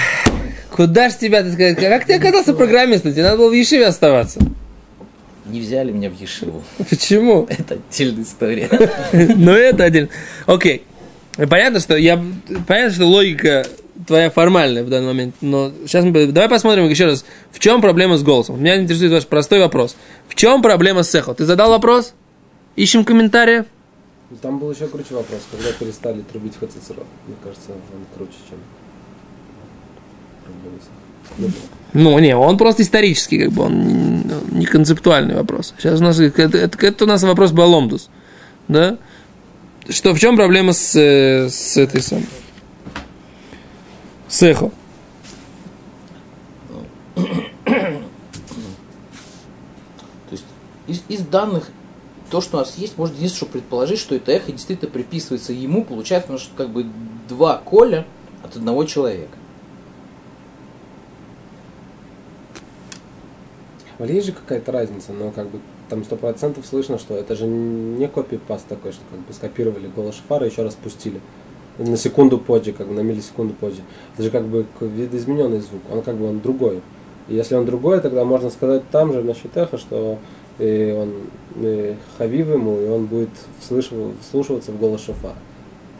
куда 0.72 1.10
ж 1.10 1.16
тебя, 1.16 1.42
так 1.42 1.54
сказать, 1.54 1.80
как 1.80 2.06
ты 2.06 2.14
оказался 2.14 2.54
программистом? 2.54 3.14
Тебе 3.14 3.24
надо 3.24 3.38
было 3.38 3.50
в 3.50 3.54
Ешиве 3.54 3.88
оставаться. 3.88 4.40
Не 5.46 5.62
взяли 5.62 5.92
меня 5.92 6.10
в 6.10 6.20
Ешиву. 6.20 6.64
Почему? 6.90 7.48
Это 7.50 7.76
отдельная 7.76 8.24
история. 8.24 8.70
Ну, 9.36 9.52
это 9.52 9.84
один. 9.84 10.10
Окей. 10.46 10.84
Понятно, 11.36 11.80
что 11.80 11.96
я... 11.96 12.24
Понятно, 12.68 12.96
что 12.96 13.06
логика 13.06 13.66
твоя 14.08 14.30
формальная 14.30 14.84
в 14.84 14.90
данный 14.90 15.08
момент, 15.08 15.36
но 15.42 15.72
сейчас 15.86 16.04
мы... 16.06 16.28
Давай 16.28 16.50
посмотрим 16.50 16.90
еще 16.90 17.06
раз, 17.06 17.26
в 17.52 17.60
чем 17.60 17.82
проблема 17.82 18.18
с 18.18 18.24
голосом. 18.24 18.60
Меня 18.60 18.82
интересует 18.82 19.12
ваш 19.12 19.26
простой 19.28 19.60
вопрос. 19.60 19.96
В 20.28 20.36
чем 20.36 20.62
проблема 20.62 21.04
с 21.04 21.14
эхо? 21.14 21.34
Ты 21.34 21.46
задал 21.46 21.70
вопрос? 21.70 22.14
Ищем 22.76 23.06
комментариев? 23.06 23.66
Там 24.42 24.60
был 24.60 24.72
еще 24.72 24.88
круче 24.88 25.14
вопрос, 25.14 25.42
когда 25.52 25.72
перестали 25.72 26.22
трубить 26.22 26.58
Хацицерот. 26.60 27.06
Мне 27.28 27.36
кажется, 27.44 27.72
он 27.72 28.06
круче, 28.16 28.38
чем 28.50 28.58
проблемы 30.44 30.80
с 30.80 30.84
эхо. 30.84 30.95
Ну, 31.94 32.20
не, 32.20 32.36
он 32.36 32.58
просто 32.58 32.84
исторический, 32.84 33.40
как 33.46 33.54
бы, 33.54 33.64
он 33.64 34.24
не, 34.52 34.66
концептуальный 34.66 35.36
вопрос. 35.36 35.74
Сейчас 35.78 36.02
у 36.02 36.04
нас, 36.04 36.20
это, 36.20 36.58
это 36.58 37.04
у 37.06 37.08
нас 37.08 37.24
вопрос 37.24 37.54
Баломдус, 37.54 38.10
да? 38.68 38.98
Что, 39.88 40.14
в 40.14 40.20
чем 40.20 40.36
проблема 40.36 40.74
с, 40.74 40.94
э, 41.00 41.50
с 41.50 41.78
этой 41.78 42.02
самой? 42.02 42.26
С 44.28 44.44
эхо. 44.44 44.72
То 47.16 47.22
есть 50.32 50.44
из, 50.88 51.04
из 51.08 51.22
данных, 51.22 51.70
то, 52.30 52.42
что 52.42 52.58
у 52.58 52.60
нас 52.60 52.78
есть, 52.78 52.98
можно 52.98 53.16
единственное, 53.16 53.38
что 53.38 53.54
предположить, 53.54 54.00
что 54.00 54.16
это 54.16 54.34
эхо 54.34 54.52
действительно 54.52 54.92
приписывается 54.92 55.54
ему, 55.54 55.86
получается, 55.86 56.28
потому 56.28 56.40
что 56.40 56.54
как 56.58 56.72
бы 56.72 56.88
два 57.30 57.58
коля 57.60 58.06
от 58.44 58.58
одного 58.58 58.84
человека. 58.84 59.38
Но 63.98 64.06
есть 64.06 64.28
же 64.28 64.34
какая-то 64.34 64.72
разница, 64.72 65.14
но 65.14 65.32
как 65.32 65.50
бы 65.50 65.60
там 65.90 66.04
сто 66.04 66.16
процентов 66.16 66.66
слышно, 66.66 66.98
что 66.98 67.16
это 67.16 67.36
же 67.36 67.46
не 67.48 68.08
копипаст 68.08 68.68
такой, 68.68 68.92
что 68.92 69.02
как 69.10 69.20
бы 69.20 69.34
скопировали 69.34 69.88
голос 69.88 70.16
Шафара 70.16 70.46
и 70.46 70.50
еще 70.50 70.64
раз 70.64 70.76
пустили. 70.76 71.22
На 71.78 71.98
секунду 71.98 72.38
позже, 72.38 72.72
как 72.72 72.88
бы 72.88 72.94
на 72.94 73.02
миллисекунду 73.02 73.54
позже. 73.54 73.82
Это 74.14 74.24
же 74.24 74.32
как 74.32 74.46
бы 74.46 74.66
видоизмененный 74.80 75.60
звук, 75.60 75.82
он 75.92 76.02
как 76.02 76.16
бы 76.16 76.28
он 76.30 76.40
другой. 76.40 76.82
И 77.28 77.36
если 77.36 77.56
он 77.56 77.66
другой, 77.66 78.02
тогда 78.02 78.24
можно 78.24 78.50
сказать 78.50 78.84
там 78.92 79.12
же 79.14 79.24
насчет 79.24 79.56
эха, 79.58 79.78
что 79.78 80.20
э, 80.60 80.94
он 80.94 81.14
э, 81.56 81.96
хавив 82.18 82.48
ему, 82.50 82.80
и 82.80 82.88
он 82.88 83.06
будет 83.06 83.30
вслушиваться 83.60 84.72
в 84.72 84.80
голос 84.80 85.02
Шафара. 85.02 85.36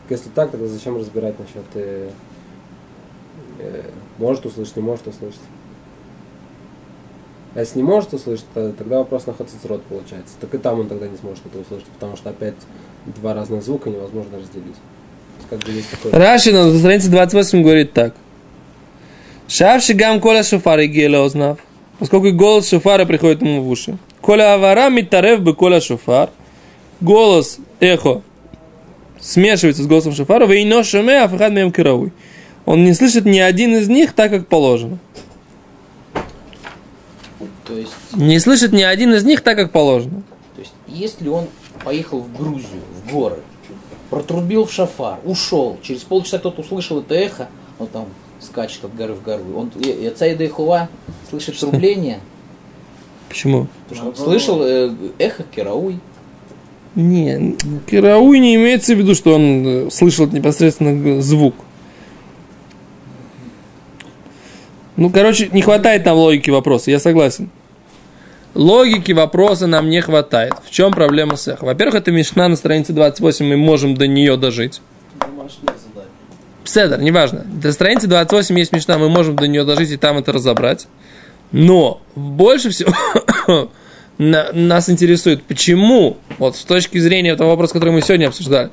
Так 0.02 0.18
Если 0.18 0.28
так, 0.30 0.50
тогда 0.50 0.66
зачем 0.66 0.96
разбирать 0.96 1.38
насчет 1.38 1.64
э, 1.74 2.10
э, 3.58 3.82
может 4.18 4.46
услышать, 4.46 4.76
не 4.76 4.82
может 4.82 5.06
услышать. 5.06 5.40
А 7.56 7.60
если 7.60 7.78
не 7.78 7.84
может 7.84 8.12
услышать, 8.12 8.44
то- 8.52 8.70
тогда 8.72 8.98
вопрос 8.98 9.26
на 9.26 9.32
Хацицрот 9.32 9.82
получается. 9.84 10.34
Так 10.38 10.54
и 10.54 10.58
там 10.58 10.80
он 10.80 10.88
тогда 10.88 11.08
не 11.08 11.16
сможет 11.16 11.46
это 11.46 11.58
услышать, 11.58 11.86
потому 11.86 12.14
что 12.14 12.28
опять 12.28 12.54
два 13.06 13.32
разных 13.32 13.62
звука 13.64 13.88
невозможно 13.88 14.38
разделить. 14.38 14.76
Как 15.48 15.60
бы 15.60 15.82
такой... 15.90 16.10
Раши 16.12 16.52
на 16.52 16.78
странице 16.78 17.08
28 17.08 17.62
говорит 17.62 17.94
так. 17.94 18.14
Шавши 19.48 19.94
гам 19.94 20.20
коля 20.20 20.42
шофара 20.42 20.84
гела 20.86 21.24
ознав. 21.24 21.58
Поскольку 21.98 22.26
и 22.26 22.32
голос 22.32 22.68
шофара 22.68 23.06
приходит 23.06 23.40
ему 23.40 23.62
в 23.62 23.70
уши. 23.70 23.96
Коля 24.20 24.52
авара 24.52 24.90
митарев 24.90 25.40
бы 25.40 25.54
коля 25.54 25.80
шофар. 25.80 26.28
Голос, 27.00 27.56
эхо, 27.80 28.20
смешивается 29.18 29.82
с 29.82 29.86
голосом 29.86 30.12
шофара. 30.12 30.44
Вейно 30.44 30.84
шуме 30.84 31.22
афахад 31.22 31.54
мем 31.54 31.72
кирауй. 31.72 32.12
Он 32.66 32.84
не 32.84 32.92
слышит 32.92 33.24
ни 33.24 33.38
один 33.38 33.76
из 33.76 33.88
них 33.88 34.12
так, 34.12 34.30
как 34.30 34.46
положено. 34.46 34.98
То 37.66 37.74
есть, 37.74 37.92
Не 38.14 38.38
слышит 38.38 38.72
ни 38.72 38.82
один 38.82 39.14
из 39.14 39.24
них 39.24 39.40
так, 39.40 39.56
как 39.56 39.72
положено. 39.72 40.22
то 40.54 40.60
есть, 40.60 40.72
если 40.86 41.28
он 41.28 41.46
поехал 41.84 42.20
в 42.20 42.36
Грузию, 42.36 42.82
в 43.04 43.12
горы, 43.12 43.40
протрубил 44.10 44.66
в 44.66 44.72
шафар, 44.72 45.18
ушел, 45.24 45.78
через 45.82 46.02
полчаса 46.02 46.38
кто-то 46.38 46.60
услышал 46.60 47.00
это 47.00 47.14
эхо, 47.14 47.48
он 47.78 47.88
там 47.88 48.06
скачет 48.40 48.84
от 48.84 48.94
горы 48.94 49.14
в 49.14 49.22
гору, 49.22 49.42
он, 49.56 49.72
и 49.80 49.88
Ихува 49.90 50.88
слышит 51.28 51.58
трубление, 51.58 52.20
Почему? 53.28 53.66
потому 53.88 54.12
что 54.14 54.22
он 54.22 54.28
слышал 54.28 54.62
э, 54.62 54.94
эхо 55.18 55.42
Керауй. 55.42 55.98
Не, 56.94 57.56
Кирауй 57.86 58.38
не 58.38 58.54
имеется 58.54 58.94
в 58.94 58.98
виду, 58.98 59.14
что 59.14 59.34
он 59.34 59.66
э, 59.66 59.90
слышал 59.90 60.26
непосредственно 60.26 61.20
звук. 61.20 61.54
Ну, 64.96 65.10
короче, 65.10 65.50
не 65.52 65.60
хватает 65.60 66.06
нам 66.06 66.16
логики 66.16 66.48
вопроса, 66.48 66.90
я 66.90 66.98
согласен. 66.98 67.50
Логики 68.56 69.12
вопроса 69.12 69.66
нам 69.66 69.90
не 69.90 70.00
хватает. 70.00 70.54
В 70.64 70.70
чем 70.70 70.90
проблема 70.90 71.36
с 71.36 71.46
эхо? 71.46 71.66
Во-первых, 71.66 71.96
это 71.96 72.10
Мишна 72.10 72.48
на 72.48 72.56
странице 72.56 72.94
28, 72.94 73.44
мы 73.44 73.58
можем 73.58 73.94
до 73.94 74.06
нее 74.06 74.38
дожить. 74.38 74.80
Пседер, 76.64 77.00
неважно. 77.02 77.44
До 77.44 77.70
страницы 77.72 78.06
28 78.06 78.58
есть 78.58 78.72
Мишна, 78.72 78.96
мы 78.96 79.10
можем 79.10 79.36
до 79.36 79.46
нее 79.46 79.64
дожить 79.64 79.90
и 79.90 79.98
там 79.98 80.16
это 80.16 80.32
разобрать. 80.32 80.88
Но 81.52 82.00
больше 82.14 82.70
всего 82.70 82.94
на- 84.18 84.50
нас 84.52 84.88
интересует, 84.88 85.42
почему, 85.42 86.16
вот 86.38 86.56
с 86.56 86.64
точки 86.64 86.96
зрения 86.96 87.32
этого 87.32 87.50
вопроса, 87.50 87.74
который 87.74 87.90
мы 87.90 88.00
сегодня 88.00 88.28
обсуждали, 88.28 88.70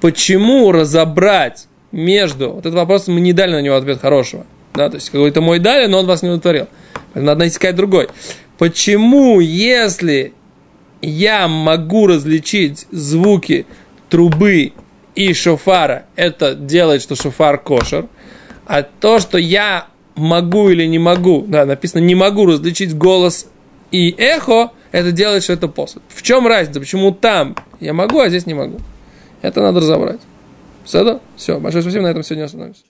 почему 0.00 0.70
разобрать 0.70 1.66
между, 1.90 2.50
вот 2.50 2.60
этот 2.60 2.74
вопрос 2.74 3.08
мы 3.08 3.20
не 3.20 3.32
дали 3.32 3.50
на 3.50 3.62
него 3.62 3.74
ответ 3.74 4.00
хорошего, 4.00 4.46
да, 4.74 4.88
то 4.88 4.94
есть 4.94 5.10
какой-то 5.10 5.40
мой 5.40 5.58
дали, 5.58 5.86
но 5.86 5.98
он 5.98 6.06
вас 6.06 6.22
не 6.22 6.28
удовлетворил. 6.28 6.68
Надо 7.14 7.46
искать 7.46 7.76
другой. 7.76 8.08
Почему, 8.58 9.40
если 9.40 10.32
я 11.02 11.48
могу 11.48 12.06
различить 12.06 12.86
звуки 12.90 13.66
трубы 14.08 14.72
и 15.14 15.32
шофара, 15.32 16.06
это 16.16 16.54
делает, 16.54 17.02
что 17.02 17.14
шофар 17.16 17.58
кошер, 17.58 18.06
а 18.66 18.82
то, 18.82 19.18
что 19.18 19.38
я 19.38 19.88
могу 20.14 20.68
или 20.68 20.86
не 20.86 20.98
могу, 20.98 21.44
да, 21.46 21.66
написано 21.66 22.00
не 22.00 22.14
могу 22.14 22.46
различить 22.46 22.96
голос 22.96 23.48
и 23.90 24.10
эхо, 24.16 24.72
это 24.92 25.12
делает, 25.12 25.42
что 25.42 25.52
это 25.52 25.68
посуд. 25.68 26.02
В 26.08 26.22
чем 26.22 26.46
разница? 26.46 26.80
Почему 26.80 27.12
там 27.12 27.56
я 27.80 27.92
могу, 27.92 28.20
а 28.20 28.28
здесь 28.28 28.46
не 28.46 28.54
могу? 28.54 28.78
Это 29.42 29.60
надо 29.60 29.80
разобрать. 29.80 30.20
Все, 30.84 31.02
да? 31.04 31.20
Все, 31.36 31.58
большое 31.58 31.82
спасибо, 31.82 32.04
на 32.04 32.08
этом 32.08 32.22
сегодня 32.22 32.44
остановимся. 32.44 32.82